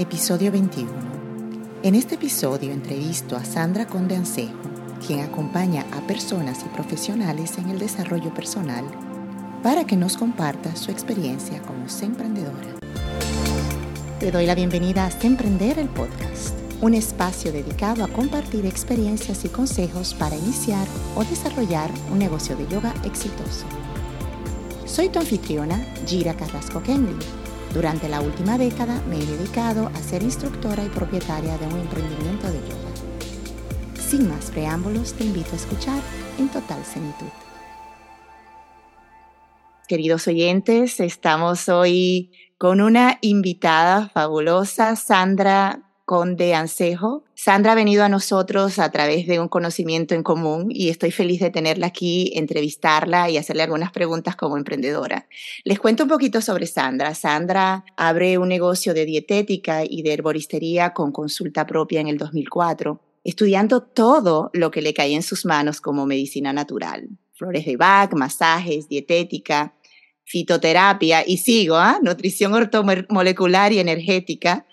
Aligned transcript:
episodio 0.00 0.50
21. 0.50 0.90
En 1.82 1.94
este 1.94 2.14
episodio 2.14 2.72
entrevisto 2.72 3.36
a 3.36 3.44
Sandra 3.44 3.86
Conde 3.86 4.16
Ancejo, 4.16 4.56
quien 5.06 5.20
acompaña 5.20 5.84
a 5.92 6.00
personas 6.06 6.64
y 6.64 6.68
profesionales 6.70 7.58
en 7.58 7.68
el 7.68 7.78
desarrollo 7.78 8.32
personal 8.32 8.86
para 9.62 9.84
que 9.84 9.96
nos 9.96 10.16
comparta 10.16 10.74
su 10.74 10.90
experiencia 10.90 11.60
como 11.62 11.84
emprendedora. 12.00 12.76
Te 14.18 14.30
doy 14.30 14.46
la 14.46 14.54
bienvenida 14.54 15.04
a 15.04 15.26
Emprender 15.26 15.78
el 15.78 15.90
podcast, 15.90 16.54
un 16.80 16.94
espacio 16.94 17.52
dedicado 17.52 18.02
a 18.02 18.08
compartir 18.08 18.64
experiencias 18.64 19.44
y 19.44 19.50
consejos 19.50 20.14
para 20.14 20.34
iniciar 20.34 20.88
o 21.14 21.24
desarrollar 21.24 21.90
un 22.10 22.18
negocio 22.18 22.56
de 22.56 22.66
yoga 22.68 22.94
exitoso. 23.04 23.66
Soy 24.86 25.10
tu 25.10 25.18
anfitriona, 25.18 25.78
Gira 26.06 26.32
Carrasco 26.32 26.82
Kenley. 26.82 27.39
Durante 27.72 28.08
la 28.08 28.20
última 28.20 28.58
década 28.58 29.00
me 29.08 29.16
he 29.16 29.26
dedicado 29.26 29.86
a 29.88 29.96
ser 29.96 30.22
instructora 30.22 30.84
y 30.84 30.88
propietaria 30.88 31.56
de 31.56 31.66
un 31.66 31.80
emprendimiento 31.80 32.48
de 32.48 32.58
yoga. 32.58 32.90
Sin 33.94 34.28
más 34.28 34.50
preámbulos, 34.50 35.12
te 35.12 35.24
invito 35.24 35.52
a 35.52 35.56
escuchar 35.56 36.00
en 36.38 36.48
total 36.48 36.84
senitud. 36.84 37.28
Queridos 39.86 40.26
oyentes, 40.26 40.98
estamos 41.00 41.68
hoy 41.68 42.32
con 42.58 42.80
una 42.80 43.18
invitada 43.20 44.08
fabulosa, 44.08 44.96
Sandra 44.96 45.89
Conde 46.10 46.54
Ancejo. 46.54 47.22
Sandra 47.36 47.70
ha 47.70 47.74
venido 47.76 48.02
a 48.02 48.08
nosotros 48.08 48.80
a 48.80 48.90
través 48.90 49.28
de 49.28 49.38
un 49.38 49.46
conocimiento 49.46 50.16
en 50.16 50.24
común 50.24 50.66
y 50.68 50.88
estoy 50.88 51.12
feliz 51.12 51.38
de 51.38 51.50
tenerla 51.50 51.86
aquí, 51.86 52.32
entrevistarla 52.34 53.30
y 53.30 53.36
hacerle 53.36 53.62
algunas 53.62 53.92
preguntas 53.92 54.34
como 54.34 54.56
emprendedora. 54.56 55.28
Les 55.62 55.78
cuento 55.78 56.02
un 56.02 56.08
poquito 56.08 56.40
sobre 56.40 56.66
Sandra. 56.66 57.14
Sandra 57.14 57.84
abre 57.96 58.38
un 58.38 58.48
negocio 58.48 58.92
de 58.92 59.04
dietética 59.04 59.84
y 59.84 60.02
de 60.02 60.14
herboristería 60.14 60.94
con 60.94 61.12
consulta 61.12 61.64
propia 61.64 62.00
en 62.00 62.08
el 62.08 62.18
2004, 62.18 63.00
estudiando 63.22 63.80
todo 63.80 64.50
lo 64.52 64.72
que 64.72 64.82
le 64.82 64.92
cae 64.92 65.14
en 65.14 65.22
sus 65.22 65.46
manos 65.46 65.80
como 65.80 66.06
medicina 66.06 66.52
natural. 66.52 67.08
Flores 67.34 67.64
de 67.64 67.76
Bach, 67.76 68.12
masajes, 68.14 68.88
dietética, 68.88 69.74
fitoterapia 70.24 71.22
y 71.24 71.36
sigo, 71.36 71.76
¿ah? 71.76 72.00
nutrición 72.02 72.52
ortomolecular 72.52 73.72
y 73.72 73.78
energética 73.78 74.66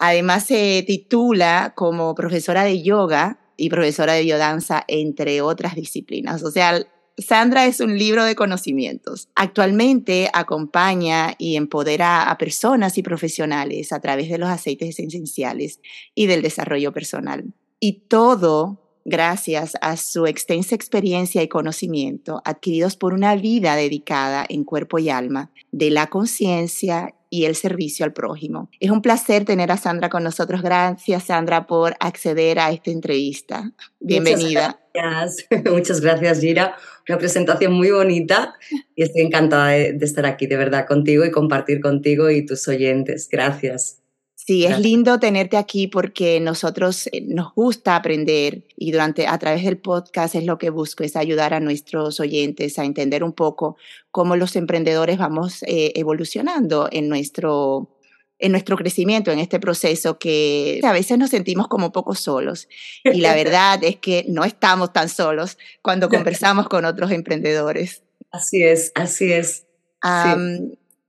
Además 0.00 0.46
se 0.46 0.82
titula 0.86 1.74
como 1.76 2.14
profesora 2.14 2.64
de 2.64 2.82
yoga 2.82 3.38
y 3.58 3.68
profesora 3.68 4.14
de 4.14 4.22
biodanza, 4.22 4.82
entre 4.88 5.42
otras 5.42 5.74
disciplinas. 5.74 6.42
O 6.42 6.50
sea, 6.50 6.86
Sandra 7.18 7.66
es 7.66 7.80
un 7.80 7.98
libro 7.98 8.24
de 8.24 8.34
conocimientos. 8.34 9.28
Actualmente 9.34 10.30
acompaña 10.32 11.34
y 11.36 11.56
empodera 11.56 12.30
a 12.30 12.38
personas 12.38 12.96
y 12.96 13.02
profesionales 13.02 13.92
a 13.92 14.00
través 14.00 14.30
de 14.30 14.38
los 14.38 14.48
aceites 14.48 14.98
esenciales 14.98 15.80
y 16.14 16.24
del 16.26 16.40
desarrollo 16.40 16.92
personal. 16.92 17.52
Y 17.78 18.04
todo 18.08 18.80
gracias 19.04 19.74
a 19.82 19.98
su 19.98 20.26
extensa 20.26 20.74
experiencia 20.74 21.42
y 21.42 21.48
conocimiento 21.48 22.40
adquiridos 22.46 22.96
por 22.96 23.12
una 23.12 23.36
vida 23.36 23.76
dedicada 23.76 24.46
en 24.48 24.64
cuerpo 24.64 24.98
y 24.98 25.10
alma 25.10 25.50
de 25.72 25.90
la 25.90 26.06
conciencia 26.06 27.14
y 27.30 27.44
el 27.44 27.54
servicio 27.54 28.04
al 28.04 28.12
prójimo. 28.12 28.68
Es 28.80 28.90
un 28.90 29.00
placer 29.00 29.44
tener 29.44 29.70
a 29.70 29.76
Sandra 29.76 30.10
con 30.10 30.24
nosotros. 30.24 30.60
Gracias, 30.62 31.24
Sandra, 31.24 31.66
por 31.66 31.96
acceder 32.00 32.58
a 32.58 32.70
esta 32.70 32.90
entrevista. 32.90 33.72
Bienvenida. 34.00 34.80
Muchas 34.94 35.36
gracias, 35.48 35.64
Muchas 35.72 36.00
gracias 36.00 36.40
Gira. 36.40 36.76
Una 37.08 37.18
presentación 37.18 37.72
muy 37.72 37.90
bonita 37.90 38.54
y 38.96 39.04
estoy 39.04 39.22
encantada 39.22 39.68
de, 39.68 39.92
de 39.92 40.04
estar 40.04 40.26
aquí, 40.26 40.46
de 40.46 40.56
verdad, 40.56 40.86
contigo 40.86 41.24
y 41.24 41.30
compartir 41.30 41.80
contigo 41.80 42.30
y 42.30 42.44
tus 42.44 42.66
oyentes. 42.68 43.28
Gracias. 43.30 43.99
Sí, 44.46 44.64
es 44.64 44.80
lindo 44.80 45.20
tenerte 45.20 45.58
aquí 45.58 45.86
porque 45.86 46.40
nosotros 46.40 47.08
eh, 47.12 47.20
nos 47.20 47.52
gusta 47.54 47.94
aprender 47.94 48.64
y 48.74 48.90
durante 48.90 49.26
a 49.26 49.38
través 49.38 49.64
del 49.64 49.76
podcast 49.76 50.34
es 50.34 50.44
lo 50.44 50.56
que 50.56 50.70
busco 50.70 51.04
es 51.04 51.14
ayudar 51.14 51.52
a 51.52 51.60
nuestros 51.60 52.20
oyentes 52.20 52.78
a 52.78 52.86
entender 52.86 53.22
un 53.22 53.34
poco 53.34 53.76
cómo 54.10 54.36
los 54.36 54.56
emprendedores 54.56 55.18
vamos 55.18 55.62
eh, 55.64 55.92
evolucionando 55.94 56.88
en 56.90 57.08
nuestro 57.08 57.90
en 58.38 58.52
nuestro 58.52 58.78
crecimiento, 58.78 59.30
en 59.30 59.38
este 59.38 59.60
proceso 59.60 60.18
que 60.18 60.80
a 60.82 60.92
veces 60.92 61.18
nos 61.18 61.28
sentimos 61.28 61.68
como 61.68 61.92
poco 61.92 62.14
solos. 62.14 62.66
Y 63.04 63.20
la 63.20 63.34
verdad 63.36 63.84
es 63.84 63.96
que 63.96 64.24
no 64.26 64.44
estamos 64.44 64.94
tan 64.94 65.10
solos 65.10 65.58
cuando 65.82 66.08
conversamos 66.08 66.66
con 66.66 66.86
otros 66.86 67.10
emprendedores. 67.10 68.02
Así 68.30 68.62
es, 68.62 68.92
así 68.94 69.30
es. 69.30 69.66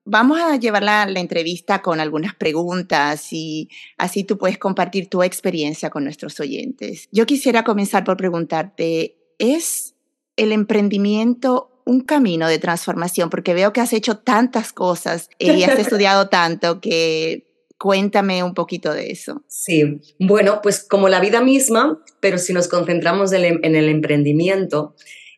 Vamos 0.04 0.40
a 0.40 0.56
llevar 0.58 0.84
la, 0.84 1.04
entrevista 1.04 1.82
con 1.82 2.00
algunas 2.00 2.36
preguntas 2.36 3.32
y 3.32 3.70
así 3.98 4.24
tú 4.24 4.38
puedes 4.38 4.58
compartir 4.58 5.10
tu 5.10 5.22
experiencia 5.22 5.90
con 5.90 6.04
nuestros 6.04 6.40
oyentes. 6.40 7.08
Yo 7.12 7.26
quisiera 7.26 7.64
comenzar 7.64 8.04
por 8.04 8.18
preguntarte, 8.18 9.18
¿es 9.38 9.96
el 10.38 10.52
emprendimiento 10.52 11.82
un 11.86 12.02
camino 12.02 12.48
de 12.48 12.58
transformación? 12.58 13.30
Porque 13.30 13.54
veo 13.54 13.74
que 13.74 13.82
has 13.82 13.94
hecho 13.94 14.18
tantas 14.18 14.74
cosas 14.74 15.30
y 15.38 15.64
has 15.64 15.80
estudiado 15.80 16.30
tanto 16.30 16.82
que 16.82 17.52
Cuéntame 17.82 18.44
un 18.44 18.54
poquito 18.54 18.94
de 18.94 19.10
eso. 19.10 19.42
Sí, 19.48 20.00
bueno, 20.20 20.60
pues 20.62 20.84
como 20.88 21.10
la 21.10 21.20
vida 21.20 21.42
misma, 21.42 22.00
pero 22.20 22.38
si 22.38 22.54
nos 22.54 22.68
concentramos 22.68 23.32
en 23.34 23.76
el 23.76 23.90
emprendimiento, 23.90 24.94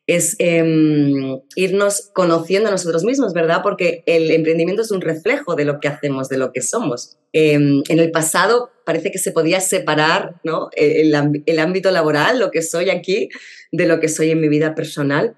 es 0.06 0.36
em, 0.40 1.40
irnos 1.56 2.09
conociendo 2.14 2.68
a 2.68 2.72
nosotros 2.72 3.03
mismos, 3.03 3.34
¿verdad? 3.34 3.62
Porque 3.64 4.03
el 4.06 4.31
emprendimiento 4.31 4.81
es 4.81 4.91
un 4.91 5.02
reflejo 5.02 5.56
de 5.56 5.66
lo 5.66 5.80
que 5.80 5.88
hacemos, 5.88 6.28
de 6.28 6.38
lo 6.38 6.52
que 6.52 6.62
somos. 6.62 7.18
Em, 7.31 7.84
en 7.88 8.00
el 8.00 8.12
pasado 8.12 8.69
parece 8.86 9.12
que 9.12 9.18
se 9.18 9.31
podía 9.31 9.62
separar 9.62 10.41
¿no? 10.44 10.69
el, 10.75 11.44
el, 11.46 11.59
ámbito 11.59 11.90
laboral, 11.90 12.40
lo 12.40 12.52
que 12.52 12.62
soy 12.62 12.90
aquí, 12.90 13.30
de 13.72 13.88
lo 13.88 14.00
que 14.02 14.09
soy 14.09 14.31
en 14.31 14.41
mi 14.41 14.50
vida 14.50 14.75
personal, 14.75 15.38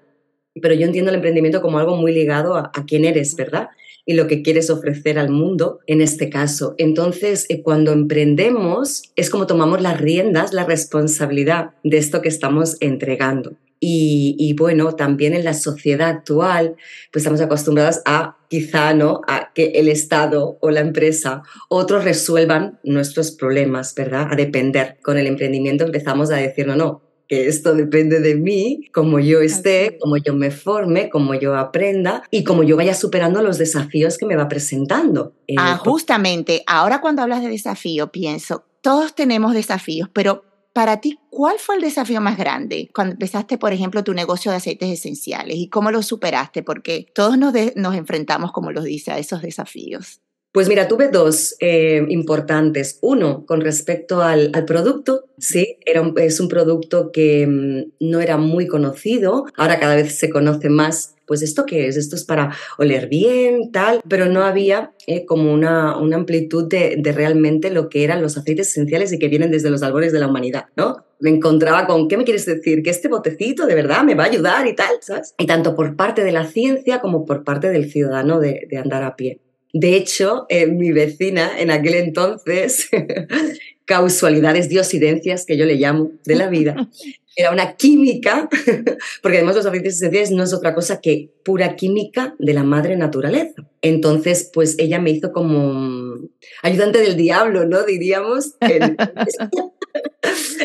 pero 0.60 0.74
yo 0.74 0.86
entiendo 0.86 1.10
el 1.10 1.16
emprendimiento 1.16 1.62
como 1.62 1.78
algo 1.78 1.96
muy 1.96 2.12
ligado 2.12 2.56
a, 2.56 2.72
quién 2.86 3.04
eres, 3.04 3.36
¿verdad? 3.36 3.68
y 4.08 4.14
lo 4.14 4.28
que 4.28 4.42
quieres 4.42 4.70
ofrecer 4.70 5.18
al 5.18 5.30
mundo 5.30 5.80
en 5.88 6.00
este 6.00 6.30
caso. 6.30 6.76
Entonces, 6.78 7.44
eh, 7.48 7.62
cuando 7.62 7.92
emprendemos, 7.92 9.02
es 9.16 9.30
como 9.30 9.48
tomamos 9.48 9.82
las 9.82 10.00
riendas, 10.00 10.52
la 10.52 10.64
responsabilidad 10.64 11.70
de 11.82 11.98
esto 11.98 12.22
que 12.22 12.28
estamos 12.28 12.76
entregando. 12.80 13.56
Y, 13.78 14.54
bueno, 14.58 14.92
también 14.94 15.34
en 15.34 15.44
la 15.44 15.54
sociedad 15.54 16.08
actual, 16.08 16.76
pues 17.12 17.22
estamos 17.22 17.40
acostumbrados 17.40 18.00
a 18.04 18.36
quizá, 18.48 18.94
¿no? 18.94 19.20
A 19.26 19.52
que 19.54 19.72
el 19.74 19.88
Estado 19.88 20.58
o 20.60 20.70
la 20.70 20.80
empresa, 20.80 21.42
otros 21.68 22.04
resuelvan 22.04 22.78
nuestros 22.84 23.32
problemas, 23.32 23.94
¿verdad? 23.94 24.28
A 24.30 24.36
depender. 24.36 24.96
Con 25.02 25.18
el 25.18 25.26
emprendimiento 25.26 25.84
empezamos 25.84 26.30
a 26.30 26.36
decir, 26.36 26.66
no, 26.66 26.76
no, 26.76 27.02
que 27.28 27.48
esto 27.48 27.74
depende 27.74 28.20
de 28.20 28.36
mí, 28.36 28.88
como 28.92 29.18
yo 29.18 29.40
esté, 29.40 29.98
como 30.00 30.16
yo 30.16 30.34
me 30.34 30.50
forme, 30.50 31.10
como 31.10 31.34
yo 31.34 31.56
aprenda 31.56 32.22
y 32.30 32.44
como 32.44 32.62
yo 32.62 32.76
vaya 32.76 32.94
superando 32.94 33.42
los 33.42 33.58
desafíos 33.58 34.16
que 34.16 34.26
me 34.26 34.36
va 34.36 34.48
presentando. 34.48 35.34
Ah, 35.58 35.76
justamente, 35.76 36.62
ahora 36.66 37.00
cuando 37.00 37.22
hablas 37.22 37.42
de 37.42 37.48
desafío, 37.48 38.12
pienso, 38.12 38.64
todos 38.80 39.14
tenemos 39.14 39.54
desafíos, 39.54 40.08
pero 40.12 40.44
para 40.76 41.00
ti, 41.00 41.18
¿cuál 41.30 41.56
fue 41.58 41.76
el 41.76 41.80
desafío 41.80 42.20
más 42.20 42.36
grande 42.36 42.90
cuando 42.94 43.12
empezaste, 43.12 43.56
por 43.56 43.72
ejemplo, 43.72 44.04
tu 44.04 44.12
negocio 44.12 44.50
de 44.50 44.58
aceites 44.58 44.90
esenciales 44.90 45.56
y 45.56 45.70
cómo 45.70 45.90
lo 45.90 46.02
superaste? 46.02 46.62
Porque 46.62 47.06
todos 47.14 47.38
nos, 47.38 47.54
enfrentamos, 47.94 48.52
como 48.52 48.72
lo 48.72 48.82
dice, 48.82 49.10
a 49.10 49.18
esos 49.18 49.40
desafíos. 49.40 50.20
Pues 50.52 50.68
mira, 50.68 50.86
tuve 50.86 51.08
dos 51.08 51.56
eh, 51.60 52.04
importantes. 52.10 52.98
Uno, 53.00 53.46
con 53.46 53.62
respecto 53.62 54.20
al, 54.20 54.52
producto, 54.66 55.30
sí, 55.38 55.78
era 55.86 56.02
es 56.18 56.40
un 56.40 56.48
producto 56.48 57.10
que 57.10 57.46
mm, 57.46 58.06
no 58.10 58.20
era 58.20 58.36
muy 58.36 58.66
conocido, 58.66 59.46
ahora 59.56 59.80
cada 59.80 59.96
vez 59.96 60.18
se 60.18 60.28
conoce 60.28 60.68
más 60.68 61.15
pues 61.26 61.42
esto 61.42 61.66
qué 61.66 61.88
es, 61.88 61.96
esto 61.96 62.16
es 62.16 62.24
para 62.24 62.56
oler 62.78 63.08
bien, 63.08 63.70
tal, 63.72 64.00
pero 64.08 64.26
no 64.26 64.42
había 64.42 64.92
eh, 65.06 65.24
como 65.24 65.52
una, 65.52 65.96
una 65.98 66.16
amplitud 66.16 66.68
de, 66.68 66.96
de, 66.98 67.12
realmente 67.12 67.70
lo 67.70 67.88
que 67.88 68.04
eran 68.04 68.22
los 68.22 68.36
aceites 68.36 68.68
esenciales 68.68 69.12
y 69.12 69.18
que 69.18 69.28
vienen 69.28 69.50
desde 69.50 69.70
los 69.70 69.82
albores 69.82 70.12
de 70.12 70.20
la 70.20 70.28
humanidad, 70.28 70.66
¿no? 70.76 71.04
Me 71.18 71.30
encontraba 71.30 71.86
con, 71.86 72.08
¿qué 72.08 72.16
me 72.16 72.24
quieres 72.24 72.46
decir? 72.46 72.82
Que 72.82 72.90
este 72.90 73.08
botecito 73.08 73.66
de 73.66 73.74
verdad 73.74 74.04
me 74.04 74.14
va 74.14 74.24
a 74.24 74.26
ayudar 74.26 74.66
y 74.66 74.74
tal, 74.74 74.96
¿sabes? 75.00 75.34
Y 75.38 75.46
tanto 75.46 75.74
por 75.74 75.96
parte 75.96 76.24
de 76.24 76.32
la 76.32 76.46
ciencia 76.46 77.00
como 77.00 77.24
por 77.24 77.44
parte 77.44 77.70
del 77.70 77.90
ciudadano 77.90 78.38
de, 78.38 78.66
de 78.68 78.76
andar 78.78 79.02
a 79.02 79.16
pie. 79.16 79.40
De 79.78 79.94
hecho, 79.94 80.46
eh, 80.48 80.66
mi 80.66 80.90
vecina 80.92 81.50
en 81.58 81.70
aquel 81.70 81.96
entonces, 81.96 82.88
causalidades, 83.84 84.70
diosidencias 84.70 85.44
que 85.44 85.58
yo 85.58 85.66
le 85.66 85.74
llamo 85.74 86.12
de 86.24 86.34
la 86.34 86.48
vida, 86.48 86.88
era 87.36 87.50
una 87.50 87.76
química, 87.76 88.48
porque 89.22 89.36
además 89.36 89.56
los 89.56 89.66
aceites 89.66 89.96
esenciales 89.96 90.30
no 90.30 90.42
es 90.42 90.54
otra 90.54 90.74
cosa 90.74 91.00
que 91.00 91.30
pura 91.44 91.76
química 91.76 92.34
de 92.38 92.54
la 92.54 92.64
madre 92.64 92.96
naturaleza. 92.96 93.62
Entonces, 93.88 94.50
pues 94.52 94.74
ella 94.78 94.98
me 95.00 95.10
hizo 95.10 95.32
como 95.32 96.16
ayudante 96.62 96.98
del 96.98 97.16
diablo, 97.16 97.66
¿no? 97.66 97.84
Diríamos. 97.84 98.54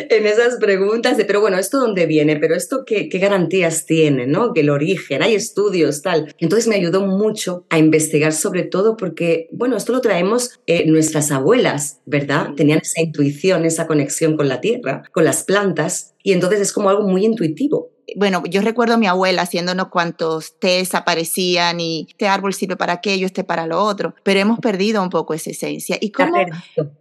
en 0.10 0.26
esas 0.26 0.56
preguntas 0.58 1.18
de, 1.18 1.26
pero 1.26 1.40
bueno, 1.40 1.58
¿esto 1.58 1.80
dónde 1.80 2.06
viene? 2.06 2.38
¿Pero 2.38 2.56
esto 2.56 2.84
qué, 2.86 3.10
qué 3.10 3.20
garantías 3.20 3.86
tiene? 3.86 4.26
¿no? 4.28 4.54
Que 4.54 4.62
el 4.62 4.70
origen, 4.70 5.22
hay 5.22 5.36
estudios, 5.36 6.02
tal. 6.02 6.34
Entonces 6.40 6.68
me 6.68 6.76
ayudó 6.76 7.06
mucho 7.06 7.66
a 7.70 7.78
investigar 7.78 8.34
sobre 8.34 8.64
todo 8.64 8.98
porque, 8.98 9.48
bueno, 9.52 9.78
esto 9.78 9.92
lo 9.94 10.02
traemos 10.02 10.60
eh, 10.66 10.86
nuestras 10.88 11.32
abuelas, 11.32 12.00
¿verdad? 12.06 12.56
Tenían 12.56 12.80
esa 12.80 13.02
intuición, 13.02 13.66
esa 13.66 13.88
conexión 13.88 14.36
con 14.36 14.48
la 14.48 14.62
tierra, 14.62 15.04
con 15.12 15.26
las 15.26 15.44
plantas, 15.44 16.16
y 16.24 16.34
entonces 16.34 16.60
es 16.60 16.74
como 16.74 16.90
algo 16.90 17.04
muy 17.04 17.26
intuitivo 17.26 17.91
bueno, 18.16 18.44
yo 18.50 18.62
recuerdo 18.62 18.96
a 18.96 18.98
mi 18.98 19.08
abuela 19.08 19.44
haciéndonos 19.44 19.88
cuantos 19.88 20.60
tés 20.60 20.96
aparecían 20.96 21.80
y 21.80 22.08
este 22.10 22.28
árbol 22.28 22.54
sirve 22.54 22.76
para 22.76 22.94
aquello, 22.94 23.26
este 23.26 23.44
para 23.44 23.68
lo 23.68 23.84
otro, 23.84 24.16
pero 24.24 24.40
hemos 24.40 24.60
perdido 24.60 25.02
un 25.02 25.10
poco 25.10 25.34
esa 25.34 25.52
esencia. 25.52 25.98
¿Y 26.00 26.12
cómo, 26.12 26.38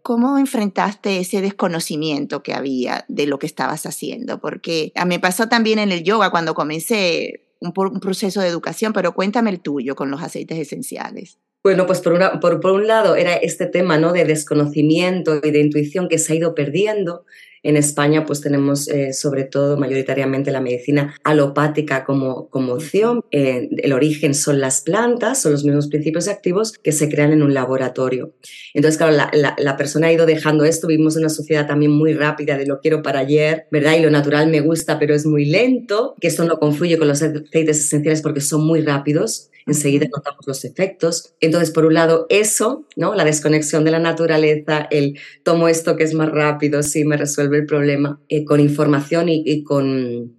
cómo 0.03 0.39
enfrentaste 0.39 1.19
ese 1.19 1.41
desconocimiento 1.41 2.43
que 2.43 2.55
había 2.55 3.05
de 3.09 3.27
lo 3.27 3.39
que 3.39 3.47
estabas 3.47 3.87
haciendo? 3.87 4.41
Porque 4.41 4.93
a 4.95 5.05
mí 5.05 5.17
me 5.17 5.21
pasó 5.21 5.49
también 5.49 5.79
en 5.79 5.93
el 5.93 6.05
yoga 6.05 6.31
cuando 6.31 6.55
comencé 6.55 7.47
un, 7.61 7.73
un 7.77 8.01
proceso 8.01 8.41
de 8.41 8.49
educación, 8.49 8.93
pero 8.93 9.13
cuéntame 9.13 9.51
el 9.51 9.61
tuyo 9.61 9.97
con 9.97 10.11
los 10.11 10.23
aceites 10.23 10.59
esenciales. 10.59 11.39
Bueno, 11.63 11.87
pues 11.87 12.01
por, 12.01 12.15
una, 12.15 12.41
por, 12.41 12.59
por, 12.61 12.71
un 12.73 12.87
lado 12.87 13.17
era 13.17 13.35
este 13.35 13.67
tema 13.67 13.99
¿no? 13.99 14.13
de 14.13 14.25
desconocimiento 14.25 15.41
y 15.43 15.51
de 15.51 15.61
intuición 15.61 16.09
que 16.09 16.19
se 16.19 16.33
ha 16.33 16.37
ido 16.37 16.55
perdiendo. 16.55 17.27
En 17.63 17.77
España 17.77 18.25
pues 18.25 18.41
tenemos 18.41 18.89
eh, 18.89 19.13
sobre 19.13 19.45
todo 19.45 19.77
mayoritariamente 19.77 20.51
la 20.51 20.61
medicina 20.61 21.15
alopática 21.25 22.05
como, 22.05 22.49
como 22.49 22.73
opción. 22.73 23.23
Eh, 23.31 23.69
el 23.79 23.93
origen 23.93 24.35
son 24.35 24.61
las 24.61 24.81
plantas, 24.81 25.43
son 25.43 25.53
los 25.53 25.65
mismos 25.65 25.89
principios 25.89 26.29
activos 26.29 26.73
que 26.73 26.93
se 26.93 27.09
crean 27.09 27.33
en 27.33 27.43
un 27.43 27.53
laboratorio. 27.53 28.33
Entonces, 28.75 28.97
claro, 28.97 29.13
la, 29.13 29.31
la, 29.35 29.55
la 29.59 29.77
persona 29.77 30.09
ha 30.09 30.13
ido 30.13 30.27
dejando 30.27 30.65
esto. 30.65 30.87
Vivimos 30.87 31.17
en 31.17 31.23
una 31.23 31.29
sociedad 31.29 31.67
también 31.67 31.93
muy 31.93 32.15
rápida 32.15 32.57
de 32.57 32.67
lo 32.67 32.81
quiero 32.81 33.03
para 33.03 33.21
ayer, 33.21 33.67
¿verdad? 33.71 33.97
Y 33.99 34.03
lo 34.03 34.11
natural 34.11 34.49
me 34.49 34.61
gusta, 34.61 34.99
pero 34.99 35.15
es 35.15 35.27
muy 35.27 35.45
lento, 35.45 36.15
que 36.21 36.29
esto 36.29 36.45
no 36.45 36.59
confluye 36.59 36.99
con 36.99 37.09
los 37.09 37.23
aceites 37.23 37.79
esenciales 37.79 38.23
porque 38.23 38.41
son 38.41 38.67
muy 38.67 38.81
rápidos 38.81 39.51
enseguida 39.67 40.07
notamos 40.15 40.47
los 40.47 40.65
efectos. 40.65 41.35
Entonces, 41.41 41.71
por 41.71 41.85
un 41.85 41.95
lado, 41.95 42.27
eso, 42.29 42.87
¿no? 42.97 43.15
La 43.15 43.25
desconexión 43.25 43.85
de 43.85 43.91
la 43.91 43.99
naturaleza, 43.99 44.87
el 44.91 45.19
tomo 45.43 45.69
esto 45.69 45.97
que 45.97 46.05
es 46.05 46.15
más 46.15 46.31
rápido, 46.31 46.83
sí 46.83 47.05
me 47.05 47.17
resuelve 47.17 47.50
el 47.59 47.67
problema, 47.67 48.21
eh, 48.29 48.45
con 48.45 48.61
información 48.61 49.29
y, 49.29 49.43
y 49.45 49.63
con, 49.65 50.37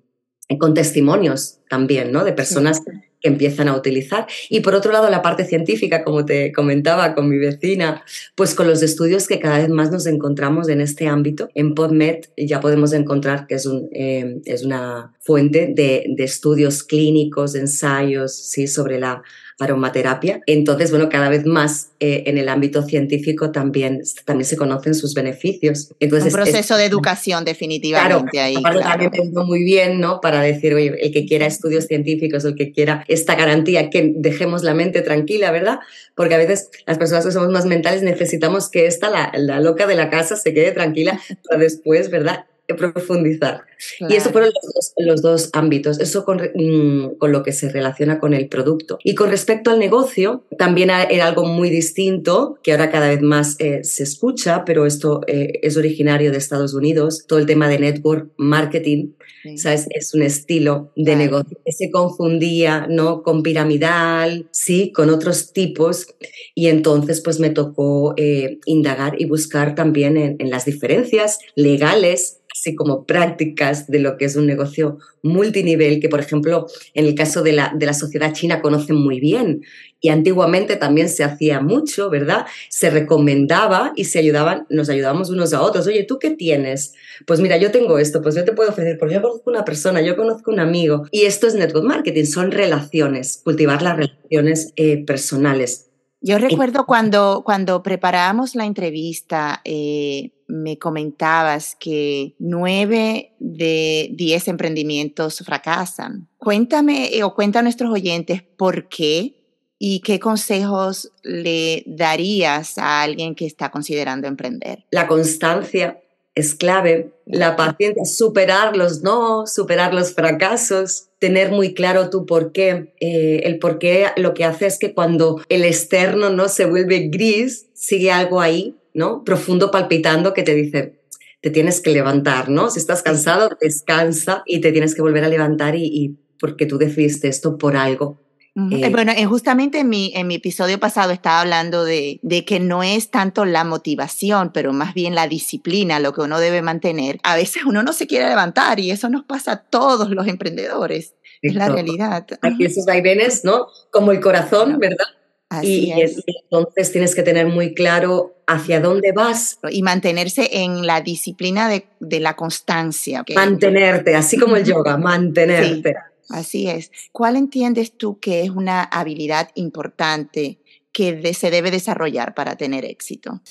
con 0.60 0.74
testimonios 0.74 1.60
también, 1.70 2.12
¿no? 2.12 2.24
De 2.24 2.34
personas 2.34 2.82
que 3.22 3.28
empiezan 3.28 3.68
a 3.68 3.76
utilizar. 3.76 4.28
Y 4.50 4.62
por 4.62 4.76
otro 4.76 4.92
lado, 4.92 5.10
la 5.10 5.22
parte 5.22 5.46
científica, 5.46 6.04
como 6.04 6.26
te 6.26 6.52
comentaba 6.52 7.14
con 7.14 7.30
mi 7.30 7.38
vecina, 7.38 8.04
pues 8.36 8.56
con 8.56 8.68
los 8.68 8.82
estudios 8.82 9.28
que 9.28 9.40
cada 9.40 9.60
vez 9.60 9.70
más 9.70 9.92
nos 9.92 10.08
encontramos 10.08 10.68
en 10.70 10.82
este 10.82 11.08
ámbito. 11.08 11.50
En 11.54 11.76
PubMed 11.76 12.26
ya 12.36 12.60
podemos 12.60 12.94
encontrar 12.94 13.48
que 13.48 13.56
es, 13.56 13.66
un, 13.66 13.90
eh, 13.94 14.42
es 14.46 14.64
una 14.64 15.14
fuente 15.20 15.72
de, 15.74 16.06
de, 16.10 16.24
estudios 16.24 16.84
clínicos, 16.84 17.54
de 17.54 17.60
ensayos, 17.60 18.36
¿sí? 18.36 18.68
sobre 18.68 19.00
la 19.00 19.22
aromaterapia. 19.62 20.42
Entonces, 20.46 20.92
bueno, 20.92 21.10
cada 21.10 21.30
vez 21.30 21.46
más 21.46 21.90
eh, 22.00 22.24
en 22.26 22.38
el 22.38 22.50
ámbito 22.50 22.84
científico 22.84 23.52
también, 23.52 24.02
también 24.26 24.46
se 24.46 24.58
conocen 24.58 24.96
sus 24.96 25.14
beneficios. 25.14 25.94
Entonces, 26.00 26.34
Un 26.34 26.42
proceso 26.42 26.78
de 26.78 26.86
educación 26.86 27.46
definitivamente 27.46 28.32
claro, 28.32 28.46
ahí. 28.46 28.56
Aparte 28.58 28.80
claro. 28.80 29.02
también 29.02 29.34
me 29.34 29.44
muy 29.44 29.64
bien, 29.64 30.00
¿no? 30.00 30.22
Para 30.22 30.42
decir, 30.42 30.74
oye, 30.74 30.96
el 31.00 31.12
que 31.12 31.26
quiera 31.26 31.46
estudios 31.46 31.86
científicos, 31.86 32.46
el 32.46 32.56
que 32.56 32.72
quiera 32.72 33.06
esta 33.08 33.36
garantía, 33.36 33.90
que 33.90 34.14
dejemos 34.16 34.64
la 34.64 34.74
mente 34.74 35.02
tranquila, 35.02 35.52
¿verdad? 35.52 35.80
Porque 36.16 36.36
a 36.36 36.38
veces 36.38 36.70
las 36.86 36.98
personas 36.98 37.26
que 37.26 37.32
somos 37.32 37.50
más 37.50 37.66
mentales 37.66 38.04
necesitamos 38.04 38.70
que 38.70 38.86
esta, 38.86 39.10
la, 39.10 39.32
la 39.36 39.60
loca 39.60 39.88
de 39.88 39.96
la 39.96 40.10
casa, 40.10 40.36
se 40.36 40.54
quede 40.54 40.72
tranquila 40.72 41.20
para 41.48 41.60
después, 41.60 42.10
¿verdad? 42.10 42.46
Profundizar. 42.74 43.64
Claro. 43.98 44.14
Y 44.14 44.18
eso 44.18 44.32
fueron 44.32 44.52
los 44.54 44.74
dos, 44.74 44.94
los 44.98 45.22
dos 45.22 45.50
ámbitos, 45.54 46.00
eso 46.00 46.24
con, 46.24 46.42
mmm, 46.54 47.18
con, 47.18 47.32
lo 47.32 47.44
que 47.44 47.52
se 47.52 47.70
relaciona 47.70 48.20
con 48.20 48.34
el 48.34 48.48
producto. 48.48 49.00
Y 49.04 49.16
con 49.16 49.30
respecto 49.30 49.72
al 49.72 49.80
negocio, 49.80 50.44
también 50.58 50.90
era 50.90 51.28
algo 51.28 51.46
muy 51.46 51.70
distinto, 51.70 52.60
que 52.64 52.72
ahora 52.72 52.92
cada 52.92 53.08
vez 53.08 53.22
más 53.22 53.56
eh, 53.60 53.84
se 53.84 54.04
escucha, 54.04 54.64
pero 54.66 54.86
esto 54.86 55.22
eh, 55.28 55.60
es 55.64 55.78
originario 55.78 56.32
de 56.32 56.38
Estados 56.38 56.74
Unidos, 56.74 57.26
todo 57.28 57.40
el 57.40 57.46
tema 57.46 57.68
de 57.68 57.80
network 57.80 58.32
marketing, 58.38 59.14
sí. 59.44 59.58
¿sabes? 59.58 59.88
Es 59.90 60.14
un 60.14 60.22
estilo 60.22 60.92
de 60.96 61.04
claro. 61.04 61.20
negocio 61.20 61.58
que 61.66 61.72
se 61.72 61.90
confundía, 61.90 62.88
¿no? 62.90 63.24
Con 63.24 63.44
piramidal, 63.44 64.48
sí, 64.52 64.92
con 64.92 65.10
otros 65.10 65.54
tipos. 65.54 66.08
Y 66.54 66.68
entonces, 66.68 67.22
pues 67.22 67.40
me 67.40 67.50
tocó 67.50 68.14
eh, 68.18 68.60
indagar 68.66 69.20
y 69.20 69.26
buscar 69.26 69.76
también 69.76 70.18
en, 70.18 70.36
en 70.40 70.50
las 70.50 70.66
diferencias 70.66 71.40
legales 71.56 72.41
así 72.62 72.76
como 72.76 73.06
prácticas 73.06 73.88
de 73.88 73.98
lo 73.98 74.18
que 74.18 74.26
es 74.26 74.36
un 74.36 74.46
negocio 74.46 75.00
multinivel, 75.24 76.00
que 76.00 76.10
por 76.10 76.20
ejemplo 76.20 76.68
en 76.94 77.06
el 77.06 77.16
caso 77.16 77.42
de 77.42 77.54
la, 77.54 77.74
de 77.76 77.88
la 77.88 77.96
sociedad 77.96 78.34
china 78.34 78.62
conocen 78.62 78.98
muy 78.98 79.20
bien 79.20 79.64
y 80.00 80.10
antiguamente 80.10 80.76
también 80.76 81.10
se 81.10 81.24
hacía 81.24 81.60
mucho, 81.60 82.12
¿verdad? 82.12 82.46
Se 82.70 82.92
recomendaba 82.92 83.94
y 83.96 84.06
se 84.06 84.20
ayudaban, 84.20 84.68
nos 84.70 84.90
ayudábamos 84.90 85.32
unos 85.32 85.54
a 85.54 85.62
otros. 85.62 85.88
Oye, 85.88 86.04
¿tú 86.04 86.20
qué 86.20 86.32
tienes? 86.32 86.94
Pues 87.26 87.40
mira, 87.40 87.58
yo 87.58 87.72
tengo 87.72 87.98
esto, 87.98 88.22
pues 88.22 88.36
yo 88.36 88.46
te 88.46 88.52
puedo 88.52 88.70
ofrecer, 88.70 88.98
porque 89.00 89.16
yo 89.16 89.22
conozco 89.22 89.50
una 89.50 89.66
persona, 89.66 90.02
yo 90.02 90.16
conozco 90.16 90.52
un 90.52 90.60
amigo. 90.60 91.08
Y 91.12 91.24
esto 91.24 91.48
es 91.48 91.56
network 91.56 91.86
marketing, 91.86 92.26
son 92.26 92.52
relaciones, 92.52 93.42
cultivar 93.44 93.82
las 93.82 93.98
relaciones 93.98 94.74
eh, 94.76 95.04
personales. 95.06 95.92
Yo 96.24 96.38
recuerdo 96.38 96.86
cuando, 96.86 97.42
cuando 97.44 97.82
preparábamos 97.82 98.54
la 98.54 98.66
entrevista, 98.66 99.62
eh, 99.66 100.30
me 100.52 100.78
comentabas 100.78 101.76
que 101.80 102.36
nueve 102.38 103.34
de 103.40 104.10
diez 104.14 104.48
emprendimientos 104.48 105.40
fracasan. 105.40 106.28
Cuéntame 106.38 107.16
eh, 107.16 107.24
o 107.24 107.34
cuenta 107.34 107.60
a 107.60 107.62
nuestros 107.62 107.92
oyentes 107.92 108.44
por 108.44 108.90
qué 108.90 109.38
y 109.80 110.02
qué 110.02 110.20
consejos 110.20 111.12
le 111.24 111.84
darías 111.88 112.78
a 112.78 113.02
alguien 113.02 113.34
que 113.34 113.46
está 113.46 113.72
considerando 113.72 114.28
emprender. 114.28 114.86
La 114.92 115.08
constancia 115.08 116.02
es 116.36 116.54
clave, 116.54 117.12
la 117.26 117.56
paciencia, 117.56 118.06
superar 118.06 118.78
los 118.78 119.02
no, 119.02 119.48
superar 119.48 119.94
los 119.94 120.14
fracasos, 120.14 121.08
tener 121.20 121.52
muy 121.52 121.74
claro 121.74 122.10
tu 122.10 122.26
por 122.26 122.52
qué. 122.52 122.94
Eh, 123.00 123.42
el 123.44 123.60
por 123.60 123.80
qué 123.80 124.08
lo 124.18 124.34
que 124.34 124.46
hace 124.46 124.68
es 124.68 124.78
que 124.78 124.94
cuando 124.94 125.42
el 125.50 125.64
externo 125.64 126.30
no 126.30 126.48
se 126.48 126.66
vuelve 126.66 127.10
gris, 127.10 127.68
sigue 127.74 128.12
algo 128.12 128.40
ahí, 128.40 128.76
¿no? 128.94 129.24
Profundo 129.24 129.72
palpitando 129.72 130.34
que 130.34 130.44
te 130.44 130.54
dice, 130.56 131.02
te 131.42 131.50
tienes 131.50 131.82
que 131.82 131.92
levantar, 131.92 132.50
¿no? 132.50 132.70
Si 132.70 132.80
estás 132.80 133.02
cansado, 133.02 133.50
descansa 133.60 134.44
y 134.46 134.62
te 134.62 134.72
tienes 134.72 134.96
que 134.96 135.02
volver 135.02 135.24
a 135.24 135.30
levantar 135.30 135.76
y, 135.76 135.86
y 135.86 136.18
porque 136.40 136.66
tú 136.66 136.78
decidiste 136.78 137.28
esto 137.28 137.58
por 137.58 137.76
algo. 137.76 138.22
Uh 138.54 138.64
-huh. 138.64 138.86
eh, 138.86 138.90
bueno, 138.90 139.14
justamente 139.30 139.80
en 139.80 139.90
mi, 139.90 140.12
en 140.14 140.28
mi 140.28 140.36
episodio 140.36 140.78
pasado 140.78 141.12
estaba 141.12 141.40
hablando 141.40 141.86
de, 141.86 142.20
de, 142.22 142.44
que 142.44 142.60
no 142.60 142.84
es 142.84 143.10
tanto 143.10 143.46
la 143.46 143.64
motivación, 143.64 144.52
pero 144.54 144.74
más 144.74 144.94
bien 144.94 145.16
la 145.16 145.28
disciplina 145.28 146.02
lo 146.02 146.14
que 146.14 146.22
uno 146.22 146.38
debe 146.40 146.62
mantener. 146.62 147.20
A 147.24 147.36
veces 147.36 147.64
uno 147.66 147.82
no 147.82 147.94
se 147.94 148.08
quiere 148.08 148.28
levantar 148.28 148.80
y 148.82 148.92
eso 148.92 149.10
nos 149.10 149.24
pasa 149.24 149.54
a 149.54 149.64
todos 149.64 150.10
los 150.10 150.28
emprendedores. 150.28 151.16
Es 151.42 151.56
la 151.56 151.70
realidad. 151.70 152.28
Aquí 152.42 152.66
esos 152.66 152.86
vaivenes, 152.86 153.44
¿no? 153.44 153.68
Como 153.90 154.12
el 154.12 154.20
corazón, 154.20 154.78
¿verdad? 154.80 155.08
Así 155.52 155.90
y, 155.90 156.02
es. 156.02 156.24
y 156.26 156.34
entonces 156.44 156.92
tienes 156.94 157.14
que 157.14 157.22
tener 157.24 157.46
muy 157.46 157.74
claro 157.74 158.38
hacia 158.48 158.80
dónde 158.80 159.12
vas. 159.12 159.60
Y 159.70 159.84
mantenerse 159.84 160.48
en 160.50 160.88
la 160.88 161.02
disciplina 161.02 161.68
de, 161.68 161.88
de 162.00 162.22
la 162.22 162.38
constancia. 162.38 163.20
Okay. 163.22 163.36
Mantenerte, 163.36 164.16
así 164.16 164.38
como 164.38 164.56
el 164.56 164.64
yoga, 164.64 164.96
mantenerte. 164.98 165.90
Sí. 165.90 165.96
Así 166.30 166.70
es. 166.70 166.90
¿Cuál 167.12 167.36
entiendes 167.36 167.98
tú 167.98 168.18
que 168.18 168.44
es 168.44 168.50
una 168.50 168.84
habilidad 168.84 169.50
importante 169.56 170.60
que 170.94 171.14
de, 171.14 171.34
se 171.34 171.52
debe 171.52 171.70
desarrollar 171.70 172.34
para 172.34 172.56
tener 172.56 172.86
éxito? 172.86 173.42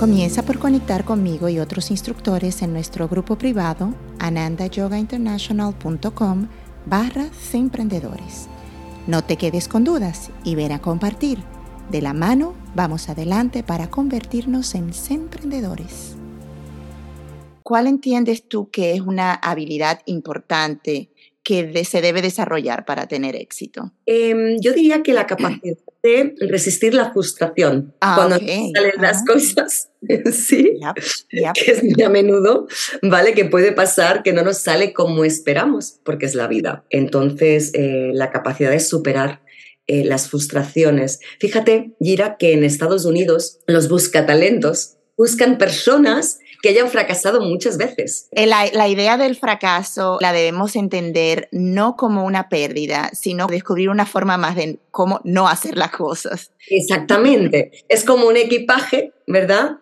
Comienza 0.00 0.42
por 0.42 0.58
conectar 0.58 1.04
conmigo 1.04 1.48
y 1.48 1.60
otros 1.60 1.92
instructores 1.92 2.62
en 2.62 2.72
nuestro 2.72 3.06
grupo 3.06 3.38
privado 3.38 3.94
anandayogainternational.com 4.18 6.48
barra 6.86 7.28
emprendedores. 7.52 8.48
No 9.06 9.22
te 9.22 9.36
quedes 9.36 9.68
con 9.68 9.84
dudas 9.84 10.30
y 10.44 10.54
ven 10.54 10.72
a 10.72 10.80
compartir. 10.80 11.38
De 11.90 12.00
la 12.00 12.14
mano 12.14 12.54
vamos 12.74 13.10
adelante 13.10 13.62
para 13.62 13.90
convertirnos 13.90 14.74
en 14.74 14.92
emprendedores. 15.10 16.16
¿Cuál 17.62 17.86
entiendes 17.86 18.48
tú 18.48 18.70
que 18.70 18.94
es 18.94 19.02
una 19.02 19.34
habilidad 19.34 20.00
importante 20.06 21.10
que 21.44 21.64
de, 21.64 21.84
se 21.84 22.00
debe 22.00 22.22
desarrollar 22.22 22.84
para 22.84 23.06
tener 23.06 23.36
éxito? 23.36 23.92
Eh, 24.06 24.56
yo 24.60 24.72
diría 24.72 25.02
que 25.02 25.12
la 25.12 25.26
capacidad 25.28 25.76
de 26.02 26.34
resistir 26.48 26.94
la 26.94 27.12
frustración 27.12 27.94
ah, 28.00 28.14
cuando 28.16 28.36
okay. 28.36 28.72
salen 28.74 28.92
ah. 28.98 29.02
las 29.02 29.24
cosas, 29.24 29.90
sí, 30.32 30.78
yep, 30.80 31.04
yep. 31.30 31.52
que 31.54 31.70
es 31.70 31.84
muy 31.84 32.02
a 32.02 32.08
menudo, 32.08 32.66
¿vale? 33.02 33.34
Que 33.34 33.44
puede 33.44 33.72
pasar 33.72 34.22
que 34.22 34.32
no 34.32 34.42
nos 34.42 34.58
sale 34.58 34.92
como 34.92 35.24
esperamos, 35.24 36.00
porque 36.04 36.26
es 36.26 36.34
la 36.34 36.48
vida. 36.48 36.84
Entonces, 36.90 37.70
eh, 37.74 38.10
la 38.12 38.30
capacidad 38.30 38.70
de 38.70 38.80
superar 38.80 39.42
eh, 39.86 40.02
las 40.04 40.30
frustraciones. 40.30 41.20
Fíjate, 41.40 41.92
Gira, 42.00 42.36
que 42.38 42.54
en 42.54 42.64
Estados 42.64 43.04
Unidos 43.04 43.58
los 43.66 43.90
buscatalentos 43.90 44.96
buscan 45.16 45.58
personas 45.58 46.38
que 46.64 46.70
hayan 46.70 46.88
fracasado 46.88 47.42
muchas 47.42 47.76
veces. 47.76 48.28
Eh, 48.30 48.46
la, 48.46 48.64
la, 48.72 48.88
idea 48.88 49.18
del 49.18 49.36
fracaso 49.36 50.16
la 50.22 50.32
debemos 50.32 50.76
entender 50.76 51.46
no 51.52 51.94
como 51.94 52.24
una 52.24 52.48
pérdida, 52.48 53.10
sino 53.12 53.48
descubrir 53.48 53.90
una 53.90 54.06
forma 54.06 54.38
más 54.38 54.56
de 54.56 54.78
cómo 54.90 55.20
no 55.24 55.46
hacer 55.46 55.76
las 55.76 55.90
cosas. 55.90 56.52
Exactamente. 56.70 57.70
es 57.90 58.02
como 58.04 58.26
un 58.26 58.38
equipaje, 58.38 59.12
¿verdad? 59.26 59.72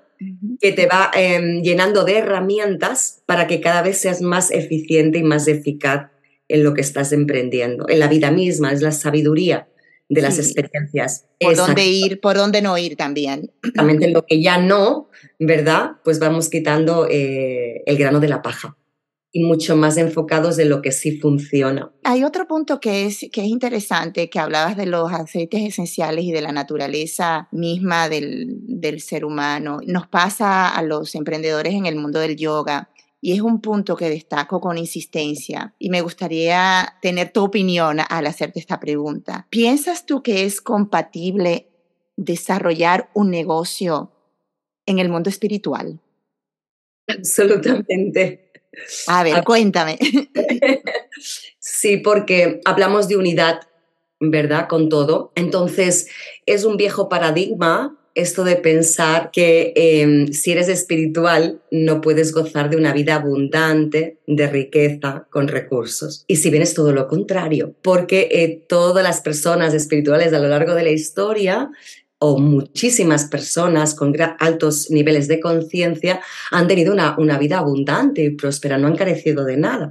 que 0.61 0.73
te 0.73 0.87
va 0.87 1.13
em, 1.15 1.63
llenando 1.63 2.03
de 2.03 2.19
herramientas 2.19 3.23
para 3.27 3.47
que 3.47 3.61
cada 3.61 3.83
vez 3.83 3.99
seas 3.99 4.21
más 4.21 4.51
eficiente 4.51 5.19
y 5.19 5.23
más 5.23 5.47
eficaz 5.47 6.11
en 6.49 6.65
lo 6.65 6.75
que 6.75 6.81
estás 6.81 7.13
emprendiendo, 7.13 7.89
en 7.89 8.01
la 8.01 8.09
vida 8.09 8.33
misma, 8.33 8.73
es 8.73 8.83
la 8.83 8.91
sabiduría 8.91 9.69
de 10.13 10.23
las 10.23 10.39
experiencias. 10.39 11.27
Por 11.41 11.57
dónde 11.57 11.87
ir, 11.87 12.21
por 12.21 12.37
dónde 12.37 12.61
no 12.61 12.77
ir 12.77 12.97
también. 12.97 13.51
Exactamente, 13.63 14.11
lo 14.11 14.27
que 14.27 14.43
ya 14.43 14.59
no, 14.59 15.09
¿verdad? 15.39 15.93
Pues 16.05 16.19
vamos 16.19 16.51
quitando 16.51 17.09
eh, 17.11 17.83
el 17.87 17.97
grano 17.97 18.21
de 18.21 18.29
la 18.29 18.43
paja 18.43 18.77
y 19.35 19.45
mucho 19.45 19.77
más 19.77 19.97
enfocados 19.97 20.59
en 20.59 20.69
lo 20.69 20.83
que 20.83 20.93
sí 20.93 21.19
funciona. 21.19 21.91
Hay 22.05 22.23
otro 22.23 22.47
punto 22.47 22.81
que 22.81 23.07
es, 23.07 23.27
que 23.33 23.41
es 23.41 23.47
interesante, 23.47 24.29
que 24.29 24.39
hablabas 24.39 24.77
de 24.77 24.85
los 24.85 25.11
aceites 25.11 25.63
esenciales 25.63 26.27
y 26.27 26.33
de 26.33 26.43
la 26.43 26.53
naturaleza 26.53 27.49
misma 27.51 28.11
del, 28.11 28.59
del 28.61 29.01
ser 29.01 29.25
humano. 29.25 29.79
Nos 29.87 30.07
pasa 30.07 30.69
a 30.69 30.83
los 30.83 31.15
emprendedores 31.15 31.73
en 31.73 31.87
el 31.87 31.97
mundo 31.97 32.21
del 32.21 32.37
yoga. 32.37 32.91
Y 33.25 33.33
es 33.35 33.41
un 33.41 33.61
punto 33.61 33.97
que 33.97 34.11
destaco 34.11 34.61
con 34.61 34.77
insistencia 34.77 35.75
y 35.79 35.91
me 35.91 36.01
gustaría 36.01 36.97
tener 37.01 37.31
tu 37.31 37.45
opinión 37.45 38.01
al 38.09 38.27
hacerte 38.27 38.59
esta 38.59 38.81
pregunta. 38.81 39.47
¿Piensas 39.49 40.07
tú 40.07 40.25
que 40.25 40.45
es 40.45 40.61
compatible 40.61 41.69
desarrollar 42.17 43.11
un 43.15 43.31
negocio 43.31 44.11
en 44.87 44.99
el 44.99 45.09
mundo 45.09 45.31
espiritual? 45.31 46.01
Absolutamente. 47.07 48.51
A 49.07 49.23
ver, 49.23 49.45
cuéntame. 49.45 49.99
Sí, 51.65 51.99
porque 51.99 52.61
hablamos 52.65 53.07
de 53.07 53.17
unidad, 53.17 53.61
¿verdad? 54.19 54.67
Con 54.67 54.89
todo. 54.89 55.33
Entonces, 55.37 56.09
es 56.47 56.65
un 56.65 56.77
viejo 56.77 57.09
paradigma 57.09 58.02
esto 58.15 58.45
de 58.45 58.57
pensar 58.57 59.31
que 59.33 59.73
em, 59.75 60.33
si 60.33 60.53
eres 60.53 60.69
espiritual 60.69 61.61
no 61.71 62.01
puedes 62.01 62.33
gozar 62.33 62.71
de 62.71 62.77
una 62.77 62.93
vida 62.93 63.15
abundante, 63.15 64.19
de 64.27 64.47
riqueza, 64.47 65.27
con 65.31 65.49
recursos. 65.49 66.25
Y 66.27 66.37
si 66.37 66.51
bien 66.51 66.63
es 66.63 66.75
todo 66.75 66.93
lo 66.93 67.09
contrario, 67.09 67.75
porque 67.83 68.29
eh, 68.31 68.65
todas 68.69 69.03
las 69.03 69.21
personas 69.21 69.75
espirituales 69.75 70.33
a 70.33 70.39
lo 70.39 70.49
largo 70.49 70.75
de 70.75 70.85
la 70.85 70.91
historia 70.91 71.71
o 72.19 72.39
muchísimas 72.39 73.25
personas 73.25 73.95
con 73.95 74.15
altos 74.39 74.91
niveles 74.91 75.27
de 75.27 75.41
conciencia 75.41 76.21
han 76.51 76.69
tenido 76.69 76.93
una, 76.93 77.17
una 77.19 77.39
vida 77.39 77.59
abundante 77.59 78.23
y 78.23 78.31
próspera, 78.31 78.79
no 78.79 78.87
han 78.87 78.97
carecido 78.97 79.45
de 79.45 79.57
nada 79.57 79.91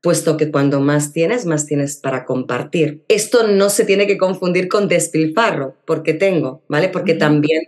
puesto 0.00 0.36
que 0.36 0.50
cuando 0.50 0.80
más 0.80 1.12
tienes, 1.12 1.44
más 1.44 1.66
tienes 1.66 1.96
para 1.96 2.24
compartir. 2.24 3.04
Esto 3.08 3.48
no 3.48 3.68
se 3.68 3.84
tiene 3.84 4.06
que 4.06 4.16
confundir 4.16 4.68
con 4.68 4.88
despilfarro, 4.88 5.74
porque 5.84 6.14
tengo, 6.14 6.62
¿vale? 6.68 6.88
Porque 6.88 7.14
también 7.14 7.62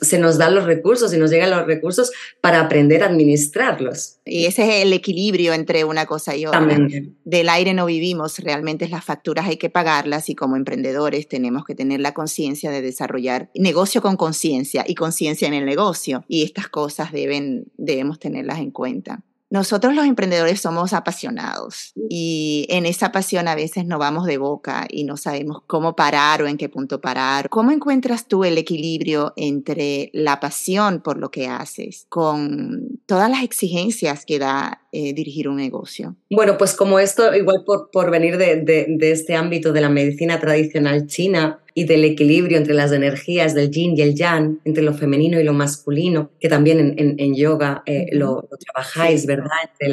se 0.00 0.18
nos 0.18 0.38
dan 0.38 0.54
los 0.54 0.64
recursos 0.64 1.12
y 1.12 1.18
nos 1.18 1.30
llegan 1.30 1.50
los 1.50 1.66
recursos 1.66 2.12
para 2.40 2.60
aprender 2.60 3.02
a 3.02 3.06
administrarlos. 3.06 4.18
Y 4.24 4.46
ese 4.46 4.62
es 4.62 4.84
el 4.84 4.92
equilibrio 4.92 5.54
entre 5.54 5.84
una 5.84 6.06
cosa 6.06 6.36
y 6.36 6.46
otra. 6.46 6.78
Del 7.24 7.48
aire 7.48 7.74
no 7.74 7.86
vivimos, 7.86 8.38
realmente 8.38 8.88
las 8.88 9.04
facturas 9.04 9.48
hay 9.48 9.56
que 9.56 9.70
pagarlas 9.70 10.28
y 10.28 10.36
como 10.36 10.56
emprendedores 10.56 11.26
tenemos 11.26 11.64
que 11.64 11.74
tener 11.74 12.00
la 12.00 12.14
conciencia 12.14 12.70
de 12.70 12.82
desarrollar 12.82 13.50
negocio 13.54 14.02
con 14.02 14.16
conciencia 14.16 14.84
y 14.86 14.94
conciencia 14.94 15.48
en 15.48 15.54
el 15.54 15.64
negocio. 15.64 16.24
Y 16.28 16.44
estas 16.44 16.68
cosas 16.68 17.10
deben, 17.10 17.66
debemos 17.76 18.20
tenerlas 18.20 18.60
en 18.60 18.70
cuenta. 18.70 19.24
Nosotros 19.52 19.94
los 19.94 20.06
emprendedores 20.06 20.62
somos 20.62 20.94
apasionados 20.94 21.92
y 22.08 22.64
en 22.70 22.86
esa 22.86 23.12
pasión 23.12 23.48
a 23.48 23.54
veces 23.54 23.84
no 23.84 23.98
vamos 23.98 24.24
de 24.24 24.38
boca 24.38 24.86
y 24.88 25.04
no 25.04 25.18
sabemos 25.18 25.58
cómo 25.66 25.94
parar 25.94 26.40
o 26.40 26.46
en 26.46 26.56
qué 26.56 26.70
punto 26.70 27.02
parar. 27.02 27.50
¿Cómo 27.50 27.70
encuentras 27.70 28.28
tú 28.28 28.44
el 28.44 28.56
equilibrio 28.56 29.34
entre 29.36 30.08
la 30.14 30.40
pasión 30.40 31.02
por 31.02 31.18
lo 31.18 31.30
que 31.30 31.48
haces 31.48 32.06
con 32.08 32.98
todas 33.04 33.28
las 33.28 33.42
exigencias 33.42 34.24
que 34.24 34.38
da 34.38 34.81
eh, 34.92 35.12
dirigir 35.12 35.48
un 35.48 35.56
negocio? 35.56 36.16
Bueno, 36.30 36.56
pues 36.56 36.74
como 36.74 36.98
esto, 36.98 37.34
igual 37.34 37.64
por, 37.66 37.90
por 37.90 38.10
venir 38.10 38.36
de, 38.36 38.62
de 38.62 39.10
este 39.10 39.34
ámbito 39.34 39.72
de 39.72 39.80
la 39.80 39.88
medicina 39.88 40.38
tradicional 40.38 41.06
china, 41.06 41.62
y 41.74 41.84
del 41.84 42.04
equilibrio 42.04 42.58
entre 42.58 42.74
las 42.74 42.92
energías 42.92 43.54
del 43.54 43.70
yin 43.70 43.96
y 43.96 44.02
el 44.02 44.14
yang, 44.14 44.60
entre 44.64 44.82
lo 44.82 44.94
femenino 44.94 45.40
y 45.40 45.44
lo 45.44 45.54
masculino, 45.54 46.30
que 46.38 46.48
también 46.48 46.94
en, 46.98 47.34
yoga 47.34 47.82
eh, 47.86 48.06
lo, 48.12 48.48
trabajáis, 48.60 49.26
¿verdad? 49.26 49.46
Entre 49.70 49.88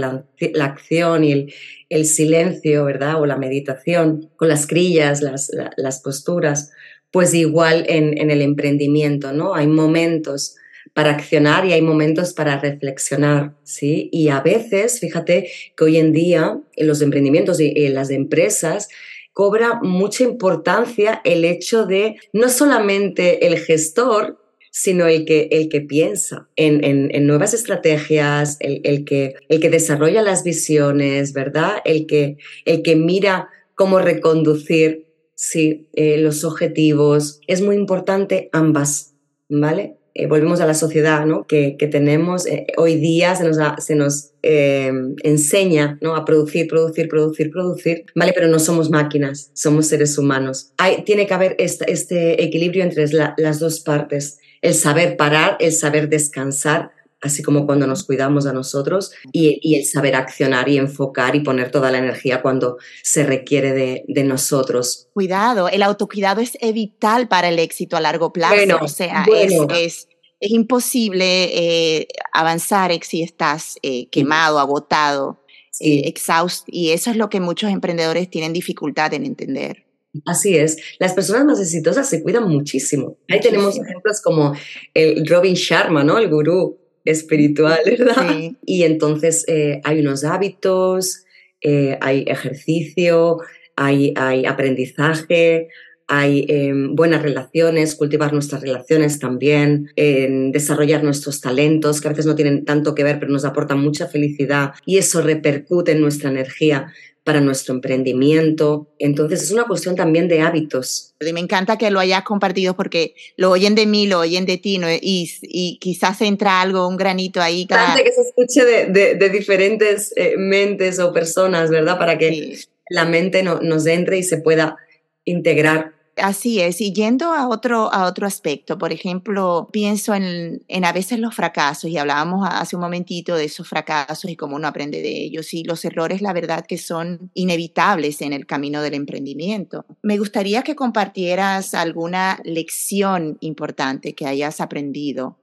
la, 0.52 0.66
acción 0.66 1.24
y 1.24 1.32
el, 1.32 1.54
el, 1.90 2.06
silencio, 2.06 2.84
¿verdad? 2.86 3.22
O 3.22 3.26
la 3.26 3.38
meditación, 3.38 4.30
con 4.36 4.50
las 4.50 4.68
crillas, 4.68 5.22
las, 5.22 5.52
las 5.78 6.02
posturas, 6.02 6.72
pues 7.12 7.34
igual 7.34 7.86
en, 7.88 8.18
en, 8.18 8.30
el 8.30 8.42
emprendimiento, 8.42 9.32
¿no? 9.32 9.56
Hay 9.56 9.68
momentos 9.68 10.56
para 10.94 11.12
accionar 11.12 11.66
y 11.66 11.74
hay 11.74 11.82
momentos 11.82 12.34
para 12.34 12.60
reflexionar, 12.60 13.56
¿sí? 13.64 14.10
Y 14.12 14.30
a 14.30 14.42
veces, 14.42 15.00
fíjate 15.00 15.50
que 15.76 15.84
hoy 15.84 15.98
en 15.98 16.12
día 16.12 16.60
en 16.76 16.88
los 16.88 17.02
emprendimientos 17.02 17.60
y 17.60 17.74
en 17.76 17.94
las 17.94 18.10
empresas 18.10 18.90
cobra 19.34 19.80
mucha 19.82 20.24
importancia 20.24 21.22
el 21.24 21.46
hecho 21.46 21.86
de 21.86 22.18
no 22.34 22.50
solamente 22.50 23.48
el 23.48 23.58
gestor, 23.58 24.38
sino 24.72 25.08
el 25.08 25.26
que, 25.26 25.48
el 25.52 25.70
que 25.70 25.82
piensa 25.82 26.50
en, 26.56 27.26
nuevas 27.26 27.54
estrategias, 27.54 28.58
el, 28.60 29.06
que, 29.06 29.36
el 29.48 29.60
que 29.60 29.70
desarrolla 29.70 30.22
las 30.22 30.44
visiones, 30.44 31.34
¿verdad? 31.34 31.78
El 31.86 32.06
que, 32.06 32.38
el 32.66 32.82
que 32.82 32.96
mira 32.96 33.50
cómo 33.76 34.00
reconducir 34.00 35.08
sí, 35.36 35.88
eh, 35.94 36.18
los 36.18 36.44
objetivos. 36.44 37.40
Es 37.48 37.62
muy 37.62 37.78
importante 37.78 38.50
ambas, 38.52 39.16
¿vale? 39.48 39.99
Eh, 40.20 40.28
volvemos 40.28 40.60
a 40.60 40.66
la 40.66 40.74
sociedad 40.74 41.26
¿no? 41.26 41.48
que, 41.48 41.78
tenemos, 41.90 42.46
eh, 42.46 42.68
hoy 42.76 42.96
día 42.96 43.36
se 43.36 43.46
nos, 43.46 43.58
se 43.78 43.96
nos 43.96 44.32
eh, 44.44 44.92
enseña 45.24 45.98
¿no? 46.02 46.14
a 46.14 46.26
producir, 46.26 46.68
producir, 46.68 47.08
producir, 47.08 47.50
producir, 47.50 48.04
¿vale? 48.16 48.34
Pero 48.34 48.50
no 48.50 48.60
somos 48.60 48.90
máquinas, 48.90 49.50
somos 49.54 49.88
seres 49.88 50.18
humanos. 50.18 50.74
Hay, 50.78 51.04
tiene 51.04 51.26
que 51.26 51.34
haber 51.34 51.56
este 51.58 52.44
equilibrio 52.44 52.84
entre 52.84 53.06
las 53.38 53.60
dos 53.60 53.80
partes, 53.80 54.40
el 54.62 54.74
saber 54.74 55.16
parar, 55.16 55.56
el 55.62 55.72
saber 55.72 56.10
descansar, 56.10 56.92
así 57.22 57.42
como 57.42 57.66
cuando 57.66 57.88
nos 57.88 58.04
cuidamos 58.04 58.46
a 58.46 58.52
nosotros, 58.52 59.14
y, 59.32 59.78
el 59.78 59.86
saber 59.86 60.16
accionar 60.16 60.68
y 60.68 60.78
enfocar 60.78 61.36
y 61.38 61.42
poner 61.42 61.72
toda 61.72 61.92
la 61.92 61.98
energía 61.98 62.42
cuando 62.42 62.78
se 63.04 63.24
requiere 63.24 63.72
de, 64.06 64.24
nosotros. 64.26 65.08
Cuidado, 65.14 65.70
el 65.70 65.82
autocuidado 65.82 66.42
es 66.42 66.58
vital 66.74 67.30
para 67.30 67.48
el 67.48 67.58
éxito 67.58 67.96
a 67.96 68.02
largo 68.02 68.34
plazo. 68.34 68.56
o 68.82 68.88
sea, 68.90 69.26
es, 69.34 69.54
es, 69.74 70.09
imposible 70.40 71.50
eh, 71.54 72.08
avanzar 72.32 72.92
si 73.04 73.22
estás 73.22 73.78
eh, 73.82 74.08
quemado, 74.10 74.60
agotado, 74.60 75.44
eh, 75.80 76.04
exhausto, 76.06 76.66
y 76.68 76.92
eso 76.92 77.12
es 77.12 77.18
lo 77.18 77.30
que 77.30 77.40
muchos 77.40 77.72
emprendedores 77.72 78.30
tienen 78.30 78.54
dificultad 78.54 79.14
en 79.14 79.26
entender. 79.26 79.86
Así 80.26 80.58
es, 80.58 80.78
las 80.98 81.14
personas 81.14 81.46
más 81.46 81.60
exitosas 81.60 82.10
se 82.10 82.24
cuidan 82.24 82.50
muchísimo. 82.50 83.18
Ahí 83.30 83.40
tenemos 83.40 83.78
ejemplos 83.78 84.22
como 84.24 84.54
el 84.94 85.26
Robin 85.28 85.54
Sharma, 85.54 86.04
¿no? 86.04 86.18
El 86.18 86.30
gurú 86.30 86.80
espiritual, 87.06 87.80
¿verdad? 87.86 88.52
Y 88.66 88.84
entonces 88.84 89.46
eh, 89.48 89.82
hay 89.84 90.00
unos 90.00 90.24
hábitos, 90.24 91.26
eh, 91.62 91.98
hay 92.02 92.26
ejercicio, 92.28 93.38
hay, 93.76 94.14
hay 94.16 94.46
aprendizaje, 94.46 95.70
hay 96.10 96.46
em, 96.50 96.96
buenas 96.96 97.22
relaciones, 97.22 97.96
cultivar 97.96 98.34
nuestras 98.34 98.62
relaciones 98.62 99.20
también, 99.20 99.92
desarrollar 99.96 101.04
nuestros 101.04 101.40
talentos, 101.40 102.02
que 102.02 102.08
a 102.08 102.12
veces 102.12 102.26
no 102.26 102.36
tienen 102.36 102.66
tanto 102.66 102.96
que 102.96 103.04
ver, 103.04 103.20
pero 103.20 103.32
nos 103.32 103.46
aportan 103.46 103.80
mucha 103.80 104.08
felicidad 104.08 104.72
y 104.86 104.98
eso 104.98 105.22
repercute 105.22 105.92
en 105.92 106.02
nuestra 106.02 106.30
energía 106.32 106.92
para 107.30 107.42
nuestro 107.42 107.76
emprendimiento. 107.76 108.88
Entonces 108.98 109.44
es 109.44 109.52
una 109.52 109.66
cuestión 109.66 109.96
también 109.96 110.28
de 110.28 110.42
hábitos. 110.42 111.14
Me 111.20 111.40
encanta 111.40 111.78
que 111.78 111.92
lo 111.92 112.00
hayas 112.00 112.24
compartido 112.24 112.76
porque 112.76 113.14
lo 113.38 113.52
oyen 113.52 113.76
de 113.76 113.86
mí, 113.86 114.08
lo 114.08 114.18
oyen 114.18 114.48
de 114.48 114.58
ti 114.58 114.82
y, 115.00 115.78
quizás 115.80 116.22
entra 116.22 116.60
algo, 116.60 116.88
un 116.88 116.98
granito 116.98 117.40
ahí. 117.40 117.68
Cada... 117.68 117.96
que 117.98 118.12
se 118.12 118.22
escuche 118.22 118.66
de, 118.66 119.30
diferentes 119.30 120.12
eh, 120.16 120.38
mentes 120.38 120.98
o 120.98 121.14
personas, 121.14 121.70
¿verdad? 121.70 122.00
Para 122.00 122.18
que 122.18 122.58
la 122.90 123.06
mente 123.06 123.44
no, 123.44 123.60
nos 123.62 123.86
entre 123.86 124.18
y 124.18 124.24
se 124.24 124.38
pueda 124.38 124.78
integrar 125.24 125.99
Así 126.22 126.60
es, 126.60 126.82
y 126.82 126.94
yendo 126.94 127.34
a 127.34 127.48
otro, 127.48 127.94
a 127.94 128.06
otro 128.06 128.28
aspecto, 128.28 128.78
por 128.78 128.92
ejemplo, 128.92 129.68
pienso 129.72 130.14
en, 130.14 130.64
en, 130.68 130.86
a 130.86 130.92
veces 130.92 131.20
los 131.20 131.36
fracasos, 131.36 131.90
y 131.90 131.98
hablábamos 131.98 132.48
hace 132.50 132.76
un 132.76 132.82
momentito 132.82 133.36
de 133.36 133.46
esos 133.46 133.68
fracasos 133.68 134.30
y 134.30 134.36
cómo 134.36 134.56
uno 134.56 134.68
aprende 134.68 135.02
de 135.02 135.24
ellos, 135.24 135.54
y 135.54 135.64
los 135.64 135.84
errores, 135.86 136.22
la 136.22 136.34
verdad, 136.34 136.66
que 136.66 136.78
son 136.78 137.32
inevitables 137.34 138.22
en 138.22 138.34
el 138.34 138.46
camino 138.46 138.82
del 138.82 138.94
emprendimiento. 138.94 139.86
Me 140.02 140.18
gustaría 140.18 140.62
que 140.64 140.76
compartieras 140.76 141.74
alguna 141.74 142.40
lección 142.44 143.38
importante 143.42 144.14
que 144.14 144.26
hayas 144.26 144.62
aprendido 144.62 145.38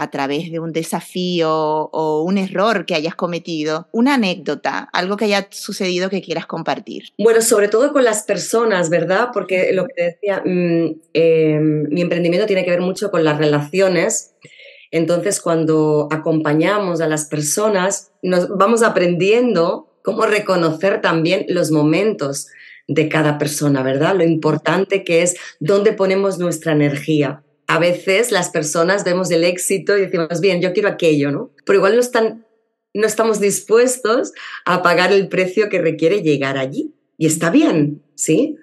a 0.00 0.10
través 0.10 0.50
de 0.50 0.58
un 0.58 0.72
desafío 0.72 1.50
o 1.52 2.22
un 2.22 2.38
error 2.38 2.86
que 2.86 2.94
hayas 2.94 3.14
cometido, 3.14 3.86
una 3.92 4.14
anécdota, 4.14 4.88
algo 4.94 5.18
que 5.18 5.26
haya 5.26 5.46
sucedido 5.50 6.08
que 6.08 6.22
quieras 6.22 6.46
compartir. 6.46 7.10
Bueno, 7.18 7.42
sobre 7.42 7.68
todo 7.68 7.92
con 7.92 8.02
las 8.02 8.22
personas, 8.22 8.88
¿verdad? 8.88 9.28
Porque 9.30 9.74
lo 9.74 9.86
que 9.86 9.92
te 9.92 10.02
decía, 10.04 10.42
mm, 10.42 11.00
em, 11.12 11.88
mi 11.90 12.00
emprendimiento 12.00 12.46
tiene 12.46 12.64
que 12.64 12.70
ver 12.70 12.80
mucho 12.80 13.10
con 13.10 13.24
las 13.24 13.36
relaciones. 13.36 14.32
Entonces, 14.90 15.38
cuando 15.38 16.08
acompañamos 16.10 17.02
a 17.02 17.06
las 17.06 17.26
personas, 17.26 18.10
nos 18.22 18.48
vamos 18.56 18.82
aprendiendo 18.82 19.86
cómo 20.02 20.24
reconocer 20.24 21.02
también 21.02 21.44
los 21.48 21.70
momentos 21.70 22.46
de 22.88 23.10
cada 23.10 23.36
persona, 23.36 23.82
¿verdad? 23.82 24.14
Lo 24.16 24.24
importante 24.24 25.04
que 25.04 25.20
es 25.20 25.36
dónde 25.60 25.92
ponemos 25.92 26.38
nuestra 26.38 26.72
energía 26.72 27.42
a 27.70 27.78
veces 27.78 28.32
las 28.32 28.50
personas 28.50 29.04
vemos 29.04 29.30
el 29.30 29.44
éxito 29.44 29.96
y 29.96 30.00
decimos, 30.00 30.40
bien, 30.40 30.60
yo 30.60 30.72
quiero 30.72 30.88
aquello, 30.88 31.30
¿no? 31.30 31.52
Pero 31.64 31.76
igual 31.76 31.94
no, 31.94 32.00
están, 32.00 32.44
no 32.94 33.06
estamos 33.06 33.38
dispuestos 33.38 34.32
a 34.64 34.82
pagar 34.82 35.12
el 35.12 35.28
precio 35.28 35.68
que 35.68 35.80
requiere 35.80 36.20
llegar 36.20 36.58
allí. 36.58 36.92
Y 37.16 37.26
está 37.26 37.48
bien, 37.48 38.02
¿sí? 38.16 38.56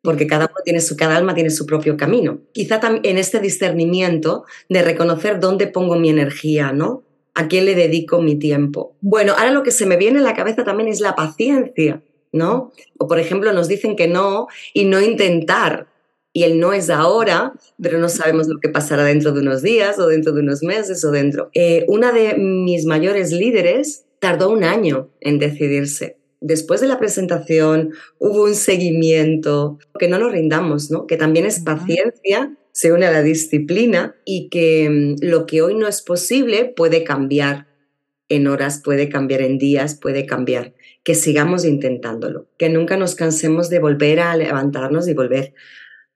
Porque 0.00 0.28
cada 0.28 0.44
uno 0.44 0.62
tiene 0.64 0.80
su, 0.80 0.96
cada 0.96 1.16
alma 1.16 1.34
tiene 1.34 1.50
su 1.50 1.66
propio 1.66 1.96
camino. 1.96 2.38
Quizá 2.52 2.80
en 3.02 3.18
este 3.18 3.40
discernimiento 3.40 4.44
de 4.68 4.82
reconocer 4.82 5.40
dónde 5.40 5.66
pongo 5.66 5.96
mi 5.96 6.10
energía, 6.10 6.70
¿no? 6.70 7.02
¿A 7.34 7.48
quién 7.48 7.64
le 7.64 7.74
dedico 7.74 8.22
mi 8.22 8.36
tiempo? 8.36 8.94
Bueno, 9.00 9.32
ahora 9.36 9.50
lo 9.50 9.64
que 9.64 9.72
se 9.72 9.86
me 9.86 9.96
viene 9.96 10.20
a 10.20 10.22
la 10.22 10.36
cabeza 10.36 10.62
también 10.62 10.88
es 10.88 11.00
la 11.00 11.16
paciencia, 11.16 12.00
¿no? 12.30 12.70
O 12.96 13.08
por 13.08 13.18
ejemplo, 13.18 13.52
nos 13.52 13.66
dicen 13.66 13.96
que 13.96 14.06
no 14.06 14.46
y 14.72 14.84
no 14.84 15.00
intentar 15.00 15.88
y 16.32 16.44
el 16.44 16.58
no 16.58 16.72
es 16.72 16.88
ahora, 16.88 17.52
pero 17.80 17.98
no 17.98 18.08
sabemos 18.08 18.48
lo 18.48 18.58
que 18.58 18.68
pasará 18.68 19.04
dentro 19.04 19.32
de 19.32 19.40
unos 19.40 19.62
días 19.62 19.98
o 19.98 20.06
dentro 20.06 20.32
de 20.32 20.40
unos 20.40 20.62
meses 20.62 21.04
o 21.04 21.10
dentro. 21.10 21.50
Eh, 21.54 21.84
una 21.88 22.12
de 22.12 22.36
mis 22.38 22.86
mayores 22.86 23.32
líderes 23.32 24.04
tardó 24.18 24.50
un 24.50 24.64
año 24.64 25.10
en 25.20 25.38
decidirse. 25.38 26.16
Después 26.40 26.80
de 26.80 26.88
la 26.88 26.98
presentación 26.98 27.92
hubo 28.18 28.44
un 28.44 28.54
seguimiento, 28.54 29.78
que 29.98 30.08
no 30.08 30.18
nos 30.18 30.32
rindamos, 30.32 30.90
¿no? 30.90 31.06
que 31.06 31.16
también 31.16 31.46
es 31.46 31.60
paciencia, 31.60 32.56
se 32.72 32.92
une 32.92 33.06
a 33.06 33.12
la 33.12 33.22
disciplina 33.22 34.16
y 34.24 34.48
que 34.48 34.88
mm, 34.90 35.24
lo 35.24 35.46
que 35.46 35.62
hoy 35.62 35.74
no 35.74 35.86
es 35.86 36.02
posible 36.02 36.64
puede 36.64 37.04
cambiar 37.04 37.66
en 38.28 38.46
horas, 38.46 38.80
puede 38.82 39.10
cambiar 39.10 39.42
en 39.42 39.58
días, 39.58 39.94
puede 39.94 40.24
cambiar. 40.24 40.72
Que 41.04 41.14
sigamos 41.14 41.64
intentándolo, 41.64 42.46
que 42.58 42.68
nunca 42.70 42.96
nos 42.96 43.14
cansemos 43.14 43.68
de 43.68 43.80
volver 43.80 44.20
a 44.20 44.36
levantarnos 44.36 45.06
y 45.08 45.14
volver 45.14 45.52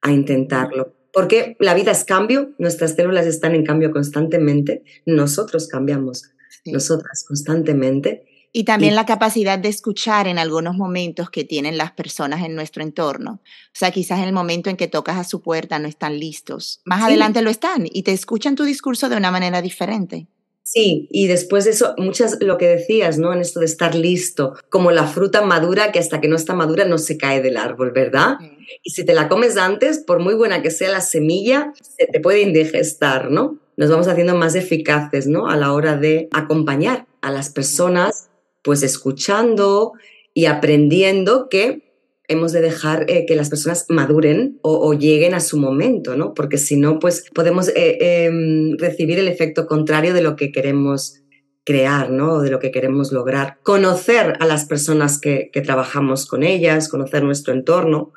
a 0.01 0.11
intentarlo. 0.11 0.93
Porque 1.13 1.55
la 1.59 1.73
vida 1.73 1.91
es 1.91 2.03
cambio, 2.03 2.51
nuestras 2.59 2.95
células 2.95 3.25
están 3.25 3.55
en 3.55 3.65
cambio 3.65 3.91
constantemente, 3.91 4.83
nosotros 5.05 5.67
cambiamos, 5.67 6.29
nosotras 6.65 7.25
constantemente. 7.27 8.25
Y 8.53 8.63
también 8.63 8.95
la 8.95 9.05
capacidad 9.05 9.59
de 9.59 9.69
escuchar 9.69 10.27
en 10.27 10.39
algunos 10.39 10.75
momentos 10.75 11.29
que 11.29 11.43
tienen 11.43 11.77
las 11.77 11.91
personas 11.91 12.43
en 12.43 12.55
nuestro 12.55 12.83
entorno. 12.83 13.41
O 13.43 13.73
sea, 13.73 13.91
quizás 13.91 14.19
en 14.19 14.25
el 14.25 14.33
momento 14.33 14.69
en 14.69 14.77
que 14.77 14.87
tocas 14.87 15.17
a 15.17 15.23
su 15.23 15.41
puerta 15.41 15.79
no 15.79 15.87
están 15.87 16.19
listos. 16.19 16.81
Más 16.85 17.03
adelante 17.03 17.41
lo 17.41 17.49
están 17.49 17.87
y 17.91 18.03
te 18.03 18.13
escuchan 18.13 18.55
tu 18.55 18.63
discurso 18.63 19.09
de 19.09 19.17
una 19.17 19.31
manera 19.31 19.61
diferente. 19.61 20.27
Sí, 20.69 21.07
y 21.11 21.27
después 21.27 21.63
de 21.63 21.71
eso, 21.71 21.95
muchas, 21.97 22.39
lo 22.41 22.57
que 22.57 22.67
decías, 22.67 23.17
¿no? 23.17 23.31
En 23.31 23.39
esto 23.39 23.61
de 23.61 23.65
estar 23.65 23.95
listo, 23.95 24.53
como 24.67 24.91
la 24.91 25.07
fruta 25.07 25.41
madura 25.41 25.93
que 25.93 25.99
hasta 25.99 26.19
que 26.19 26.27
no 26.27 26.35
está 26.35 26.53
madura 26.55 26.83
no 26.83 26.97
se 26.97 27.17
cae 27.17 27.41
del 27.41 27.55
árbol, 27.55 27.91
¿verdad? 27.91 28.35
Y 28.83 28.89
si 28.89 29.05
te 29.05 29.13
la 29.13 29.29
comes 29.29 29.55
antes, 29.55 29.99
por 29.99 30.19
muy 30.19 30.33
buena 30.33 30.61
que 30.61 30.69
sea 30.69 30.89
la 30.89 30.99
semilla, 30.99 31.71
se 31.81 32.07
te 32.07 32.19
puede 32.19 32.41
indigestar, 32.41 33.31
¿no? 33.31 33.57
Nos 33.77 33.89
vamos 33.89 34.09
haciendo 34.09 34.35
más 34.35 34.55
eficaces, 34.55 35.25
¿no? 35.25 35.47
A 35.47 35.55
la 35.55 35.71
hora 35.71 35.95
de 35.95 36.27
acompañar 36.33 37.05
a 37.21 37.31
las 37.31 37.49
personas, 37.49 38.27
pues 38.61 38.83
escuchando 38.83 39.93
y 40.33 40.47
aprendiendo 40.47 41.47
que 41.47 41.86
hemos 42.27 42.51
de 42.51 42.61
dejar 42.61 43.09
eh, 43.09 43.25
que 43.25 43.35
las 43.35 43.49
personas 43.49 43.85
maduren 43.89 44.59
o, 44.61 44.93
lleguen 44.93 45.33
a 45.33 45.39
su 45.39 45.57
momento, 45.57 46.15
¿no? 46.15 46.33
Porque 46.33 46.57
si 46.57 46.75
no, 46.75 46.99
pues 46.99 47.25
podemos 47.33 47.69
eh, 47.69 48.25
em, 48.25 48.77
recibir 48.77 49.19
el 49.19 49.27
efecto 49.27 49.65
contrario 49.65 50.13
de 50.13 50.21
lo 50.21 50.35
que 50.35 50.51
queremos 50.51 51.21
crear, 51.63 52.09
¿no? 52.09 52.41
De 52.41 52.49
lo 52.49 52.59
que 52.59 52.71
queremos 52.71 53.11
lograr. 53.11 53.59
Conocer 53.63 54.35
a 54.39 54.45
las 54.45 54.65
personas 54.65 55.19
que, 55.19 55.49
que 55.51 55.61
trabajamos 55.61 56.25
con 56.25 56.43
ellas, 56.43 56.89
conocer 56.89 57.23
nuestro 57.23 57.53
entorno, 57.53 58.13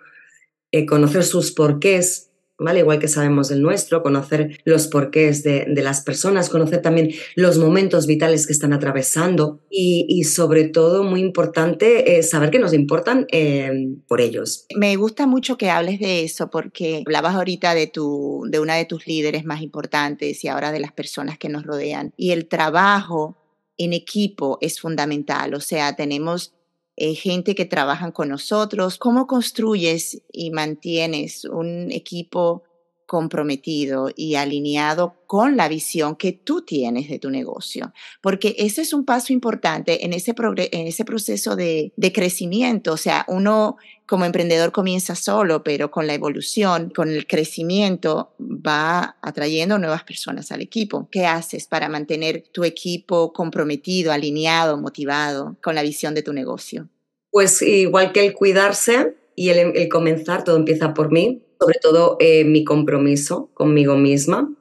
eh, 0.73 0.87
conocer 0.87 1.25
sus 1.25 1.53
porqués, 1.53 2.30
¿vale? 2.61 2.81
Igual 2.81 2.99
que 2.99 3.09
sabemos 3.09 3.51
el 3.51 3.63
nuestro, 3.63 4.03
conocer 4.03 4.61
los 4.65 4.87
porqués 4.87 5.43
de, 5.43 5.67
las 5.81 6.03
personas, 6.03 6.51
conocer 6.51 6.83
también 6.83 7.11
los 7.35 7.59
momentos 7.59 8.07
vitales 8.07 8.47
que 8.47 8.53
están 8.53 8.73
atravesando 8.73 9.61
y, 9.71 10.25
sobre 10.25 10.65
todo, 10.65 11.03
muy 11.03 11.21
importante, 11.21 12.19
eh, 12.19 12.23
saber 12.23 12.51
que 12.51 12.59
nos 12.59 12.75
importan 12.75 13.27
eh, 13.33 13.89
por 14.07 14.21
ellos. 14.21 14.67
Me 14.77 14.95
gusta 14.97 15.27
mucho 15.27 15.57
que 15.57 15.71
hables 15.71 15.99
de 16.01 16.23
eso 16.23 16.51
porque 16.51 17.03
hablabas 17.07 17.35
ahorita 17.35 17.75
de, 17.75 17.87
tu, 17.87 18.45
de 18.49 18.61
una 18.61 18.77
de 18.77 18.85
tus 18.85 19.07
líderes 19.07 19.45
más 19.45 19.63
importantes 19.63 20.45
y 20.45 20.49
ahora 20.49 20.71
de 20.71 20.81
las 20.81 20.93
personas 20.93 21.39
que 21.39 21.49
nos 21.49 21.65
rodean. 21.65 22.13
Y 22.17 22.33
el 22.33 22.47
trabajo 22.47 23.39
en 23.79 23.95
equipo 23.95 24.59
es 24.61 24.79
fundamental, 24.79 25.55
o 25.55 25.61
sea, 25.61 25.97
tenemos 25.97 26.53
eh, 27.03 27.15
gente 27.15 27.55
que 27.55 27.65
trabajan 27.65 28.13
con 28.13 28.29
nosotros. 28.29 28.99
¿Cómo 28.99 29.27
construyes 29.27 30.21
y 30.31 30.51
mantienes 30.51 31.47
un 31.47 31.91
equipo 31.91 32.63
comprometido 33.11 34.09
y 34.15 34.37
alineado 34.37 35.17
con 35.27 35.57
la 35.57 35.67
visión 35.67 36.15
que 36.15 36.31
tú 36.31 36.63
tienes 36.63 37.09
de 37.09 37.19
tu 37.19 37.29
negocio? 37.29 37.93
Porque 38.23 38.55
ese 38.57 38.83
es 38.83 38.93
un 38.93 39.05
paso 39.05 39.33
importante 39.33 40.05
en 40.05 40.13
ese, 40.13 40.33
en 40.37 40.87
ese 40.87 41.05
proceso 41.05 41.57
de, 41.57 41.93
de 41.97 42.13
crecimiento. 42.13 42.93
O 42.93 42.97
sea, 42.97 43.25
uno 43.27 43.79
como 44.07 44.25
emprendedor 44.25 44.71
comienza 44.71 45.17
solo, 45.17 45.65
pero 45.65 45.91
con 45.91 46.07
la 46.07 46.15
evolución, 46.15 46.93
con 46.95 47.09
el 47.09 47.27
crecimiento, 47.27 48.33
va 48.39 49.17
atrayendo 49.23 49.77
nuevas 49.79 50.05
personas 50.05 50.53
al 50.53 50.61
equipo. 50.61 51.09
¿Qué 51.11 51.27
haces 51.27 51.67
para 51.67 51.89
mantener 51.89 52.45
tu 52.53 52.63
equipo 52.63 53.33
comprometido, 53.33 54.13
alineado, 54.13 54.79
motivado 54.79 55.57
con 55.61 55.75
la 55.75 55.83
visión 55.83 56.15
de 56.15 56.23
tu 56.23 56.33
negocio? 56.33 56.89
Pues 57.33 57.61
igual 57.63 58.13
que 58.13 58.25
el 58.25 58.35
cuidarse 58.35 59.17
y 59.35 59.49
el, 59.49 59.89
comenzar, 59.89 60.45
todo 60.45 60.57
empieza 60.57 60.93
por 60.93 61.11
mí, 61.11 61.43
sobre 61.61 61.79
todo 61.81 62.17
eh, 62.21 62.45
mi 62.45 62.65
compromiso 62.65 63.51
conmigo 63.53 63.97
misma 63.97 64.53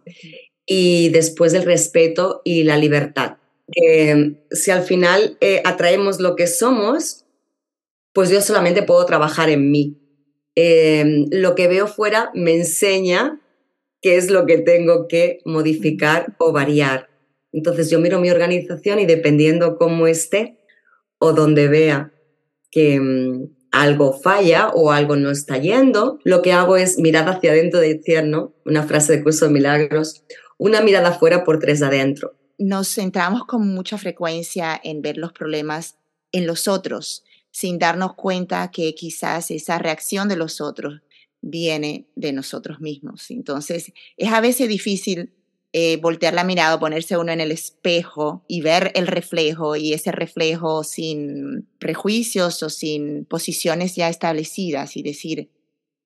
y 0.66 1.10
después 1.10 1.54
el 1.54 1.64
respeto 1.64 2.42
y 2.44 2.64
la 2.64 2.78
libertad. 2.78 3.38
si 4.52 4.72
al 4.72 4.84
final 4.84 5.38
eh, 5.42 5.62
atraemos 5.64 6.20
lo 6.20 6.36
que 6.36 6.48
somos, 6.48 7.26
pues 8.14 8.30
yo 8.30 8.42
solamente 8.42 8.84
puedo 8.84 9.06
trabajar 9.06 9.50
en 9.50 9.72
mí. 9.72 9.98
Em, 10.56 11.28
lo 11.32 11.56
que 11.56 11.68
veo 11.68 11.88
fuera 11.88 12.32
me 12.34 12.54
enseña 12.54 13.40
qué 14.02 14.18
es 14.18 14.30
lo 14.30 14.46
que 14.46 14.58
tengo 14.58 15.08
que 15.08 15.40
modificar 15.46 16.36
o 16.40 16.52
variar. 16.52 17.10
Entonces 17.52 17.90
yo 17.90 18.00
miro 18.00 18.20
mi 18.20 18.30
organización 18.30 19.00
y 19.00 19.06
dependiendo 19.06 19.78
cómo 19.78 20.08
esté 20.08 20.60
o 21.20 21.34
donde 21.34 21.68
vea 21.68 22.12
que 22.72 23.00
mm, 23.00 23.59
algo 23.72 24.14
falla 24.14 24.70
o 24.70 24.92
algo 24.92 25.16
no 25.16 25.32
está 25.32 25.58
yendo, 25.58 26.20
lo 26.24 26.42
que 26.42 26.54
hago 26.54 26.78
es 26.78 26.98
mirar 26.98 27.28
hacia 27.30 27.52
adentro, 27.52 27.80
decir, 27.80 28.24
¿no? 28.24 28.54
Una 28.66 28.84
frase 28.84 29.18
de 29.18 29.24
curso 29.24 29.46
de 29.46 29.52
milagros, 29.52 30.24
una 30.58 30.82
mirada 30.82 31.10
afuera 31.10 31.44
por 31.44 31.60
tres 31.60 31.82
adentro. 31.82 32.36
Nos 32.58 32.94
centramos 32.94 33.46
con 33.46 33.74
mucha 33.74 33.98
frecuencia 33.98 34.80
en 34.84 35.02
ver 35.02 35.18
los 35.18 35.32
problemas 35.32 35.96
en 36.32 36.46
los 36.46 36.68
otros 36.68 37.24
sin 37.52 37.80
darnos 37.80 38.14
cuenta 38.16 38.70
que 38.72 38.94
quizás 38.94 39.52
esa 39.52 39.80
reacción 39.80 40.30
de 40.30 40.36
los 40.36 40.62
otros 40.62 41.02
viene 41.42 42.08
de 42.16 42.34
nosotros 42.34 42.80
mismos. 42.80 43.32
Entonces, 43.32 43.92
es 44.18 44.32
a 44.32 44.42
veces 44.42 44.68
difícil 44.68 45.34
eh, 45.72 45.98
voltear 45.98 46.34
la 46.34 46.44
mirada, 46.44 46.80
ponerse 46.80 47.18
uno 47.18 47.32
en 47.32 47.42
el 47.42 47.52
espejo 47.52 48.44
y 48.48 48.62
ver 48.62 48.92
el 48.96 49.06
reflejo 49.06 49.76
y 49.76 49.94
ese 49.94 50.12
reflejo 50.12 50.84
sin 50.84 51.68
prejuicios 51.78 52.64
o 52.64 52.70
sin 52.70 53.26
posiciones 53.26 53.96
ya 53.96 54.10
establecidas 54.10 54.98
y 54.98 55.04
decir, 55.04 55.50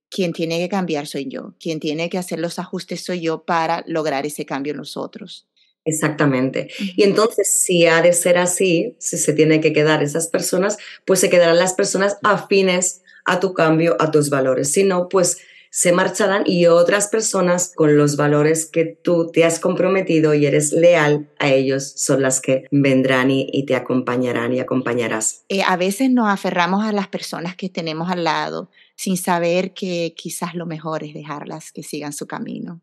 quien 0.10 0.34
tiene 0.34 0.60
que 0.60 0.70
cambiar 0.70 1.08
soy 1.08 1.28
yo, 1.30 1.56
quien 1.60 1.80
tiene 1.80 2.10
que 2.10 2.18
hacer 2.18 2.40
los 2.40 2.60
ajustes 2.60 3.04
soy 3.06 3.22
yo 3.22 3.46
para 3.46 3.84
lograr 3.88 4.26
ese 4.26 4.46
cambio 4.46 4.72
en 4.72 4.78
los 4.78 4.98
otros. 4.98 5.48
Exactamente. 5.86 6.70
Y 6.96 7.04
entonces, 7.04 7.50
si 7.50 7.86
ha 7.86 8.02
de 8.02 8.14
ser 8.14 8.38
así, 8.38 8.96
si 9.00 9.18
se 9.18 9.34
tiene 9.34 9.60
que 9.60 9.74
quedar 9.74 10.04
esas 10.04 10.28
personas, 10.28 10.78
pues 11.06 11.20
se 11.20 11.30
quedarán 11.30 11.58
las 11.58 11.74
personas 11.74 12.18
afines 12.24 13.02
a 13.26 13.40
tu 13.40 13.54
cambio, 13.54 13.98
a 14.00 14.12
tus 14.12 14.30
valores. 14.30 14.72
Si 14.72 14.84
no, 14.84 15.10
pues 15.10 15.40
se 15.76 15.92
marcharán 15.92 16.44
y 16.46 16.68
otras 16.68 17.08
personas 17.08 17.72
con 17.76 17.98
los 17.98 18.16
valores 18.16 18.68
que 18.68 18.86
tú 18.86 19.32
te 19.32 19.44
has 19.44 19.60
comprometido 19.60 20.36
y 20.36 20.46
eres 20.46 20.72
leal 20.72 21.32
a 21.40 21.52
ellos 21.52 21.94
son 21.96 22.22
las 22.22 22.42
que 22.42 22.66
vendrán 22.70 23.32
y, 23.32 23.66
te 23.66 23.76
acompañarán 23.76 24.54
y 24.54 24.60
acompañarás. 24.60 25.46
Eh, 25.50 25.64
a 25.66 25.76
veces 25.76 26.12
nos 26.12 26.30
aferramos 26.30 26.86
a 26.86 26.92
las 26.92 27.08
personas 27.08 27.56
que 27.56 27.70
tenemos 27.70 28.12
al 28.12 28.24
lado 28.24 28.70
sin 28.96 29.18
saber 29.18 29.74
que 29.74 30.14
quizás 30.16 30.54
lo 30.54 30.68
mejor 30.68 31.04
es 31.04 31.16
dejarlas 31.16 31.72
que 31.72 31.82
sigan 31.82 32.14
su 32.14 32.28
camino. 32.28 32.80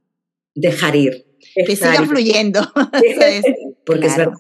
Dejar 0.57 0.97
ir, 0.97 1.27
que 1.55 1.77
siga 1.77 2.05
fluyendo. 2.05 2.61
Porque 3.87 4.07
es 4.07 4.17
verdad 4.17 4.35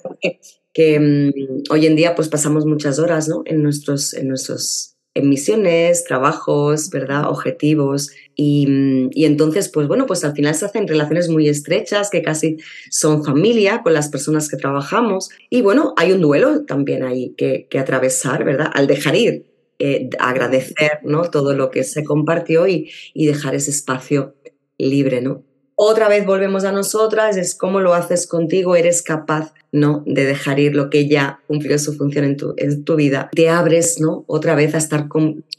que, 0.72 0.98
mm, 0.98 1.72
hoy 1.72 1.86
en 1.86 1.94
día 1.94 2.16
pues 2.16 2.28
pasamos 2.28 2.66
muchas 2.66 2.98
horas 2.98 3.28
¿no? 3.28 3.42
en 3.44 3.62
nuestros, 3.62 4.12
en 4.12 4.26
nuestros 4.26 4.96
misiones, 5.22 6.04
trabajos, 6.04 6.90
¿verdad? 6.90 7.28
Objetivos. 7.28 8.10
Y, 8.34 8.66
mm, 8.66 9.10
y, 9.12 9.24
entonces, 9.24 9.68
pues 9.68 9.88
bueno, 9.88 10.06
pues 10.06 10.24
al 10.24 10.34
final 10.34 10.54
se 10.54 10.66
hacen 10.66 10.88
relaciones 10.88 11.28
muy 11.28 11.48
estrechas 11.48 12.10
que 12.10 12.22
casi 12.22 12.56
son 12.90 13.24
familia 13.24 13.82
con 13.82 13.94
las 13.94 14.08
personas 14.08 14.48
que 14.48 14.56
trabajamos. 14.56 15.30
Y 15.50 15.62
bueno, 15.62 15.94
hay 15.96 16.12
un 16.12 16.20
duelo 16.20 16.64
también 16.64 17.02
ahí 17.02 17.34
que, 17.36 17.66
que 17.70 17.78
atravesar, 17.78 18.44
¿verdad? 18.44 18.70
Al 18.72 18.86
dejar 18.86 19.16
ir, 19.16 19.46
eh, 19.78 20.10
agradecer, 20.18 21.00
¿no? 21.04 21.30
Todo 21.30 21.54
lo 21.54 21.70
que 21.70 21.84
se 21.84 22.04
compartió 22.04 22.66
y, 22.66 22.90
y 23.14 23.26
dejar 23.26 23.54
ese 23.54 23.70
espacio 23.70 24.34
libre, 24.78 25.20
¿no? 25.20 25.44
Otra 25.82 26.08
vez 26.08 26.26
volvemos 26.26 26.64
a 26.64 26.72
nosotras, 26.72 27.38
es 27.38 27.54
cómo 27.54 27.80
lo 27.80 27.94
haces 27.94 28.26
contigo, 28.26 28.76
eres 28.76 29.00
capaz, 29.00 29.54
¿no? 29.72 30.02
De 30.04 30.26
dejar 30.26 30.60
ir 30.60 30.76
lo 30.76 30.90
que 30.90 31.08
ya 31.08 31.40
cumplió 31.46 31.78
su 31.78 31.94
función 31.94 32.26
en 32.26 32.36
tu, 32.36 32.52
en 32.58 32.84
tu 32.84 32.96
vida. 32.96 33.30
Te 33.32 33.48
abres, 33.48 33.98
¿no? 33.98 34.24
Otra 34.26 34.54
vez 34.54 34.74
a 34.74 34.76
estar 34.76 35.06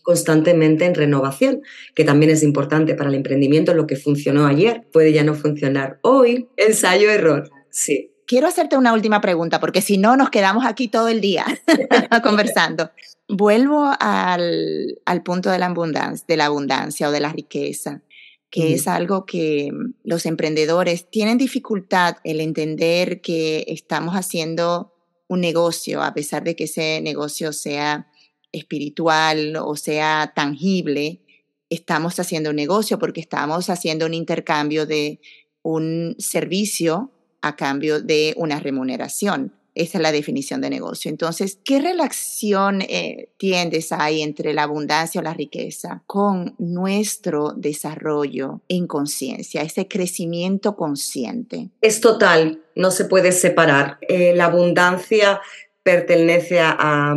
constantemente 0.04 0.86
en 0.86 0.94
renovación, 0.94 1.64
que 1.96 2.04
también 2.04 2.32
es 2.32 2.44
importante 2.44 2.94
para 2.94 3.10
el 3.10 3.16
emprendimiento. 3.16 3.74
Lo 3.74 3.88
que 3.88 3.96
funcionó 3.96 4.46
ayer 4.46 4.84
puede 4.94 5.12
ya 5.12 5.24
no 5.24 5.34
funcionar 5.34 5.98
hoy. 6.04 6.48
Ensayo, 6.56 7.10
error. 7.10 7.50
Sí. 7.72 8.12
Quiero 8.28 8.46
hacerte 8.46 8.78
una 8.78 8.94
última 8.94 9.22
pregunta, 9.22 9.60
porque 9.60 9.82
si 9.82 9.98
no 9.98 10.18
nos 10.18 10.30
quedamos 10.30 10.68
aquí 10.68 10.88
todo 10.88 11.08
el 11.08 11.20
día 11.20 11.46
conversando. 12.24 12.92
Vuelvo 13.28 13.92
al, 14.00 15.00
al 15.04 15.24
punto 15.24 15.50
de 15.50 15.58
la 15.58 15.66
abundancia, 15.66 16.26
de 16.28 16.38
la 16.38 16.46
abundancia 16.46 17.10
o 17.10 17.12
de 17.12 17.22
la 17.22 17.34
riqueza 17.34 18.04
que 18.52 18.74
es 18.74 18.88
algo 18.88 19.26
que 19.26 19.72
mm, 19.72 19.94
los 20.04 20.26
emprendedores 20.26 21.10
tienen 21.10 21.38
dificultad 21.38 22.18
el 22.24 22.42
entender 22.42 23.22
que 23.22 23.66
estamos 23.68 24.14
haciendo 24.14 24.94
un 25.28 25.40
negocio, 25.40 26.04
a 26.04 26.14
pesar 26.14 26.44
de 26.44 26.56
que 26.56 26.66
ese 26.66 27.00
negocio 27.02 27.54
sea 27.54 28.12
espiritual 28.52 29.56
o 29.56 29.78
sea 29.78 30.34
tangible, 30.36 31.22
estamos 31.70 32.20
haciendo 32.20 32.50
un 32.50 32.58
negocio 32.58 33.00
porque 33.00 33.22
estamos 33.22 33.70
haciendo 33.70 34.06
un 34.06 34.14
intercambio 34.14 34.86
de 34.86 35.22
un 35.62 36.16
servicio 36.20 37.12
a 37.42 37.56
cambio 37.56 38.02
de 38.02 38.34
una 38.36 38.60
remuneración. 38.60 39.54
Esa 39.74 39.98
es 39.98 40.02
la 40.02 40.12
definición 40.12 40.60
de 40.60 40.70
negocio. 40.70 41.10
Entonces, 41.10 41.60
¿qué 41.64 41.80
relación 41.80 42.82
eh, 42.82 43.30
tiendes 43.38 43.92
ahí 43.92 44.22
entre 44.22 44.54
la 44.54 44.64
abundancia 44.64 45.22
o 45.22 45.24
la 45.24 45.34
riqueza 45.34 46.04
con 46.08 46.56
nuestro 46.58 47.54
desarrollo 47.56 48.62
en 48.68 48.86
conciencia, 48.88 49.62
ese 49.62 49.88
crecimiento 49.88 50.76
consciente? 50.76 51.70
Es 51.80 52.02
total, 52.02 52.62
no 52.76 52.92
se 52.92 53.06
puede 53.06 53.32
separar. 53.32 53.98
Eh, 54.02 54.34
la 54.36 54.46
abundancia 54.46 55.40
pertenece 55.84 56.60
a, 56.60 57.16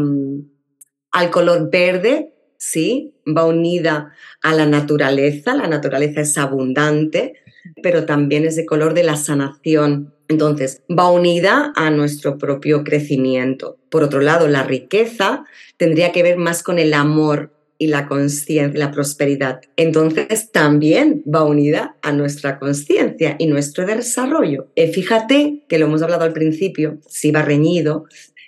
al 1.11 1.31
color 1.31 1.71
verde, 1.71 2.35
¿sí? 2.57 3.15
Va 3.27 3.45
unida 3.47 4.13
a 4.43 4.55
la 4.55 4.67
naturaleza, 4.67 5.55
la 5.55 5.67
naturaleza 5.67 6.21
es 6.21 6.39
abundante, 6.39 7.35
pero 7.83 8.07
también 8.07 8.45
es 8.45 8.57
de 8.57 8.67
color 8.67 8.95
de 8.95 9.03
la 9.03 9.17
sanación, 9.17 10.14
entonces, 10.29 10.83
va 10.91 11.11
unida 11.11 11.73
a 11.77 11.91
nuestro 11.91 12.39
propio 12.39 12.85
crecimiento. 12.85 13.79
Por 13.91 14.03
otro 14.03 14.21
lado, 14.21 14.49
la 14.49 14.63
riqueza 14.63 15.45
tendría 15.77 16.13
que 16.13 16.23
ver 16.23 16.37
más 16.37 16.63
con 16.63 16.79
el 16.79 16.95
amor 16.95 17.51
y 17.77 17.89
la 17.89 18.07
conciencia, 18.07 18.79
la 18.79 18.91
prosperidad. 18.91 19.61
Entonces, 19.77 20.51
también 20.53 21.23
va 21.33 21.45
unida 21.45 21.97
a 22.03 22.13
nuestra 22.13 22.59
conciencia 22.59 23.37
y 23.39 23.47
nuestro 23.47 23.85
desarrollo. 23.85 24.69
Eh, 24.77 24.93
fíjate 24.93 25.65
que 25.69 25.79
lo 25.79 25.87
hemos 25.87 26.03
hablado 26.03 26.25
al 26.25 26.33
principio, 26.33 26.99
si 27.09 27.31
va 27.31 27.43
reñido, 27.43 28.07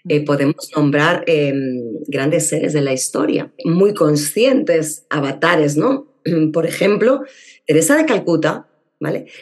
eh, 0.08 0.24
podemos 0.24 0.70
nombrar 0.74 1.24
em, 1.26 1.82
grandes 2.06 2.48
seres 2.48 2.72
de 2.72 2.80
la 2.80 2.92
historia, 2.92 3.52
muy 3.64 3.92
conscientes, 3.92 5.04
avatares, 5.10 5.76
¿no? 5.76 6.06
Por 6.52 6.64
ejemplo, 6.64 7.22
Teresa 7.66 7.96
de 7.96 8.06
Calcuta 8.06 8.68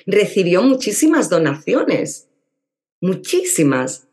Recibió 0.07 0.63
muchísimas 0.63 1.31
donaciones, 1.31 2.29
muchísimas. 3.01 4.09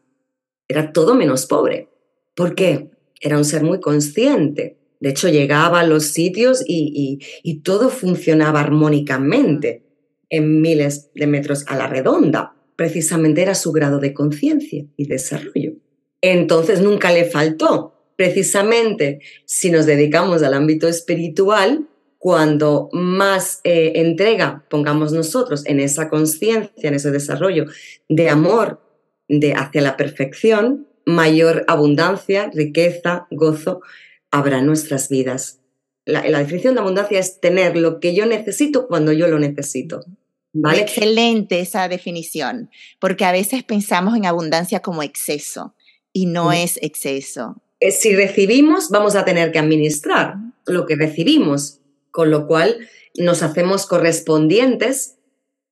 Era 0.68 0.94
todo 0.94 1.16
menos 1.16 1.46
pobre. 1.46 1.90
¿Por 2.36 2.56
qué? 2.56 2.92
Era 3.20 3.38
un 3.38 3.46
ser 3.46 3.64
muy 3.64 3.80
consciente. 3.80 4.78
De 5.00 5.10
hecho, 5.10 5.30
llegaba 5.30 5.80
a 5.80 5.86
los 5.86 6.06
sitios 6.06 6.64
y 6.66 7.62
todo 7.64 7.90
funcionaba 7.90 8.62
armónicamente 8.62 9.84
en 10.30 10.62
miles 10.62 11.12
de 11.14 11.28
metros 11.28 11.66
a 11.68 11.76
la 11.76 11.88
redonda. 11.88 12.56
Precisamente 12.76 13.42
era 13.42 13.54
su 13.54 13.72
grado 13.72 14.00
de 14.00 14.14
conciencia 14.14 14.86
y 14.96 15.06
desarrollo. 15.06 15.74
Entonces 16.22 16.82
nunca 16.82 17.12
le 17.12 17.26
faltó. 17.26 17.94
Precisamente 18.16 19.20
si 19.46 19.72
nos 19.72 19.86
dedicamos 19.86 20.42
al 20.44 20.54
ámbito 20.54 20.88
espiritual, 20.88 21.88
cuando 22.22 22.88
más 22.92 23.62
eh, 23.64 23.94
entrega 23.96 24.64
pongamos 24.70 25.12
nosotros 25.12 25.66
en 25.66 25.80
esa 25.80 26.08
conciencia, 26.08 26.88
en 26.88 26.94
ese 26.94 27.10
desarrollo 27.10 27.66
de 28.10 28.30
amor 28.30 28.80
de 29.28 29.54
hacia 29.54 29.82
la 29.82 29.98
perfección, 29.98 30.88
mayor 31.04 31.66
abundancia, 31.68 32.52
riqueza, 32.54 33.26
gozo 33.32 33.82
habrá 34.30 34.60
en 34.60 34.68
nuestras 34.68 35.10
vidas. 35.10 35.62
La, 36.06 36.22
definición 36.22 36.76
de 36.76 36.82
abundancia 36.82 37.18
es 37.18 37.40
tener 37.40 37.76
lo 37.76 38.00
que 38.00 38.14
yo 38.14 38.28
necesito 38.28 38.88
cuando 38.88 39.12
yo 39.14 39.28
lo 39.28 39.40
necesito. 39.40 40.06
¿Vale? 40.54 40.82
Excelente 40.82 41.60
esa 41.60 41.88
definición, 41.88 42.70
porque 43.00 43.26
a 43.26 43.32
veces 43.32 43.64
pensamos 43.64 44.16
en 44.16 44.28
abundancia 44.28 44.82
como 44.82 45.02
exceso 45.02 45.74
y 46.14 46.28
no 46.28 46.52
es 46.52 46.78
exceso. 46.84 47.60
Eh, 47.80 47.90
si 47.90 48.16
recibimos, 48.16 48.90
vamos 48.90 49.16
a 49.16 49.26
tener 49.26 49.52
que 49.52 49.58
administrar 49.58 50.36
lo 50.68 50.86
que 50.86 50.96
recibimos 50.96 51.81
con 52.12 52.30
lo 52.30 52.48
cual 52.48 52.88
nos 53.18 53.44
hacemos 53.44 53.86
correspondientes 53.86 55.16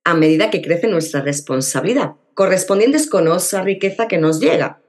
a 0.03 0.13
medida 0.13 0.49
que 0.49 0.61
crece 0.61 0.87
nuestra 0.87 1.21
responsabilidad, 1.21 2.13
correspondientes 2.33 3.07
con 3.07 3.27
esa 3.27 3.61
riqueza 3.61 4.07
que 4.07 4.17
nos 4.17 4.39
llega. 4.39 4.81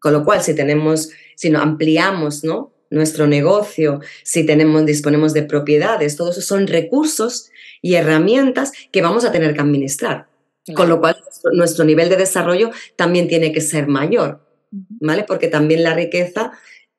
Con 0.00 0.12
lo 0.12 0.24
cual, 0.24 0.42
si 0.42 0.54
tenemos, 0.54 1.10
si 1.36 1.50
no 1.50 1.60
ampliamos, 1.60 2.44
¿no? 2.44 2.72
nuestro 2.90 3.26
negocio, 3.26 4.00
si 4.22 4.44
tenemos, 4.44 4.86
disponemos 4.86 5.32
de 5.32 5.42
propiedades, 5.42 6.16
todos 6.16 6.36
esos 6.36 6.46
son 6.46 6.66
recursos 6.66 7.50
y 7.82 7.94
herramientas 7.94 8.72
que 8.92 9.02
vamos 9.02 9.24
a 9.24 9.32
tener 9.32 9.54
que 9.54 9.60
administrar. 9.60 10.28
Con 10.74 10.88
lo 10.88 10.98
cual, 11.00 11.16
nuestro 11.52 11.84
nivel 11.84 12.08
de 12.08 12.16
desarrollo 12.16 12.70
también 12.96 13.28
tiene 13.28 13.52
que 13.52 13.60
ser 13.60 13.86
mayor, 13.86 14.40
¿vale? 14.70 15.22
Porque 15.22 15.46
también 15.46 15.84
la 15.84 15.94
riqueza 15.94 16.52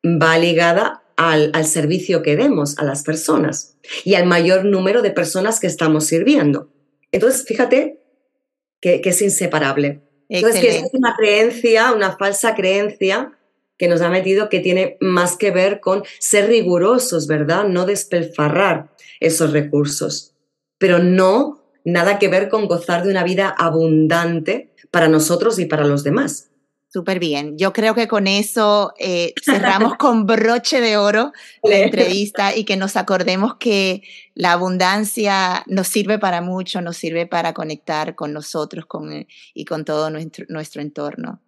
va 0.05 0.37
ligada 0.37 1.03
al, 1.17 1.65
servicio 1.65 2.21
que 2.21 2.37
demos 2.37 2.77
a 2.77 2.83
las 2.83 3.03
personas 3.03 3.75
y 4.05 4.13
al 4.13 4.25
mayor 4.25 4.65
número 4.65 5.01
de 5.01 5.11
personas 5.11 5.59
que 5.59 5.67
estamos 5.67 6.05
sirviendo. 6.05 6.69
Entonces, 7.11 7.43
fíjate 7.45 8.01
que, 8.79 9.01
es 9.03 9.21
inseparable. 9.21 10.01
Entonces, 10.29 10.61
que 10.61 10.77
es 10.77 10.89
una 10.93 11.15
creencia, 11.17 11.91
una 11.91 12.15
falsa 12.17 12.55
creencia 12.55 13.33
que 13.77 13.87
nos 13.87 14.01
ha 14.01 14.09
metido 14.09 14.49
que 14.49 14.59
tiene 14.59 14.97
más 14.99 15.37
que 15.37 15.51
ver 15.51 15.79
con 15.79 16.03
ser 16.19 16.47
rigurosos, 16.47 17.27
¿verdad? 17.27 17.67
No 17.67 17.85
despelfarrar 17.85 18.91
esos 19.19 19.51
recursos, 19.51 20.35
pero 20.77 20.99
no 20.99 21.63
nada 21.83 22.19
que 22.19 22.27
ver 22.27 22.49
con 22.49 22.67
gozar 22.67 23.03
de 23.03 23.11
una 23.11 23.23
vida 23.23 23.49
abundante 23.49 24.73
para 24.91 25.07
nosotros 25.07 25.57
y 25.57 25.65
para 25.65 25.85
los 25.85 26.03
demás. 26.03 26.49
Súper 26.89 27.19
bien. 27.19 27.57
Yo 27.57 27.73
creo 27.73 27.93
que 27.95 28.07
con 28.07 28.27
eso 28.27 28.93
eh, 28.97 29.33
cerramos 29.43 29.95
con 29.97 30.25
broche 30.25 30.79
de 30.79 30.95
oro 30.97 31.33
la 31.63 31.79
entrevista 31.79 32.55
y 32.55 32.63
que 32.63 32.77
nos 32.77 32.95
acordemos 32.95 33.55
que 33.55 34.03
la 34.35 34.53
abundancia 34.53 35.63
nos 35.67 35.89
sirve 35.89 36.17
para 36.17 36.41
mucho, 36.41 36.81
nos 36.81 36.95
sirve 36.95 37.25
para 37.25 37.53
conectar 37.53 38.15
con 38.15 38.31
nosotros 38.31 38.85
con, 38.85 39.11
eh, 39.11 39.27
y 39.53 39.65
con 39.65 39.83
todo 39.83 40.09
nuestro, 40.09 40.45
nuestro 40.47 40.81
entorno. 40.81 41.41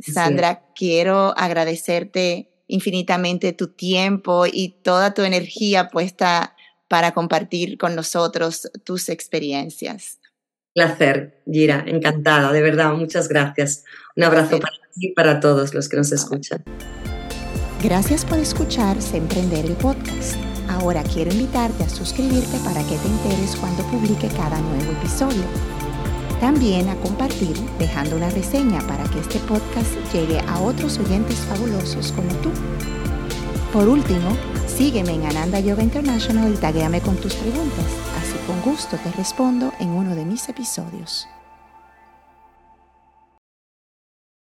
Sandra, 0.00 0.64
quiero 0.74 1.36
agradecerte 1.36 2.50
infinitamente 2.66 3.52
tu 3.52 3.68
tiempo 3.68 4.46
y 4.46 4.80
toda 4.82 5.12
tu 5.12 5.22
energía 5.22 5.88
puesta 5.88 6.56
para 6.88 7.12
compartir 7.12 7.76
con 7.76 7.94
nosotros 7.94 8.70
tus 8.84 9.08
experiencias. 9.10 10.19
Placer, 10.74 11.42
Gira, 11.50 11.84
encantada, 11.86 12.52
de 12.52 12.62
verdad, 12.62 12.92
muchas 12.92 13.28
gracias. 13.28 13.84
Un 14.16 14.24
abrazo 14.24 14.60
para 14.60 14.72
ti 14.94 15.08
y 15.08 15.12
para 15.14 15.40
todos 15.40 15.74
los 15.74 15.88
que 15.88 15.96
nos 15.96 16.12
escuchan. 16.12 16.62
Gracias 17.82 18.24
por 18.24 18.38
escuchar 18.38 18.96
Emprender 19.12 19.64
el 19.66 19.72
Podcast. 19.72 20.36
Ahora 20.68 21.02
quiero 21.02 21.32
invitarte 21.32 21.82
a 21.82 21.88
suscribirte 21.88 22.58
para 22.64 22.82
que 22.82 22.96
te 22.96 23.08
enteres 23.08 23.56
cuando 23.56 23.82
publique 23.84 24.28
cada 24.28 24.60
nuevo 24.60 24.92
episodio. 24.92 25.42
También 26.40 26.88
a 26.88 26.94
compartir 26.96 27.56
dejando 27.78 28.16
una 28.16 28.30
reseña 28.30 28.80
para 28.86 29.04
que 29.10 29.18
este 29.18 29.40
podcast 29.40 29.92
llegue 30.12 30.38
a 30.40 30.60
otros 30.60 30.98
oyentes 30.98 31.38
fabulosos 31.40 32.12
como 32.12 32.32
tú. 32.36 32.50
Por 33.72 33.88
último, 33.88 34.36
sígueme 34.68 35.14
en 35.14 35.26
Ananda 35.26 35.58
Yoga 35.58 35.82
International 35.82 36.52
y 36.52 36.56
taguéame 36.56 37.00
con 37.00 37.16
tus 37.16 37.34
preguntas. 37.34 38.09
Con 38.46 38.60
gusto 38.62 38.96
te 38.96 39.10
respondo 39.12 39.72
en 39.78 39.90
uno 39.90 40.14
de 40.14 40.24
mis 40.24 40.48
episodios. 40.48 41.28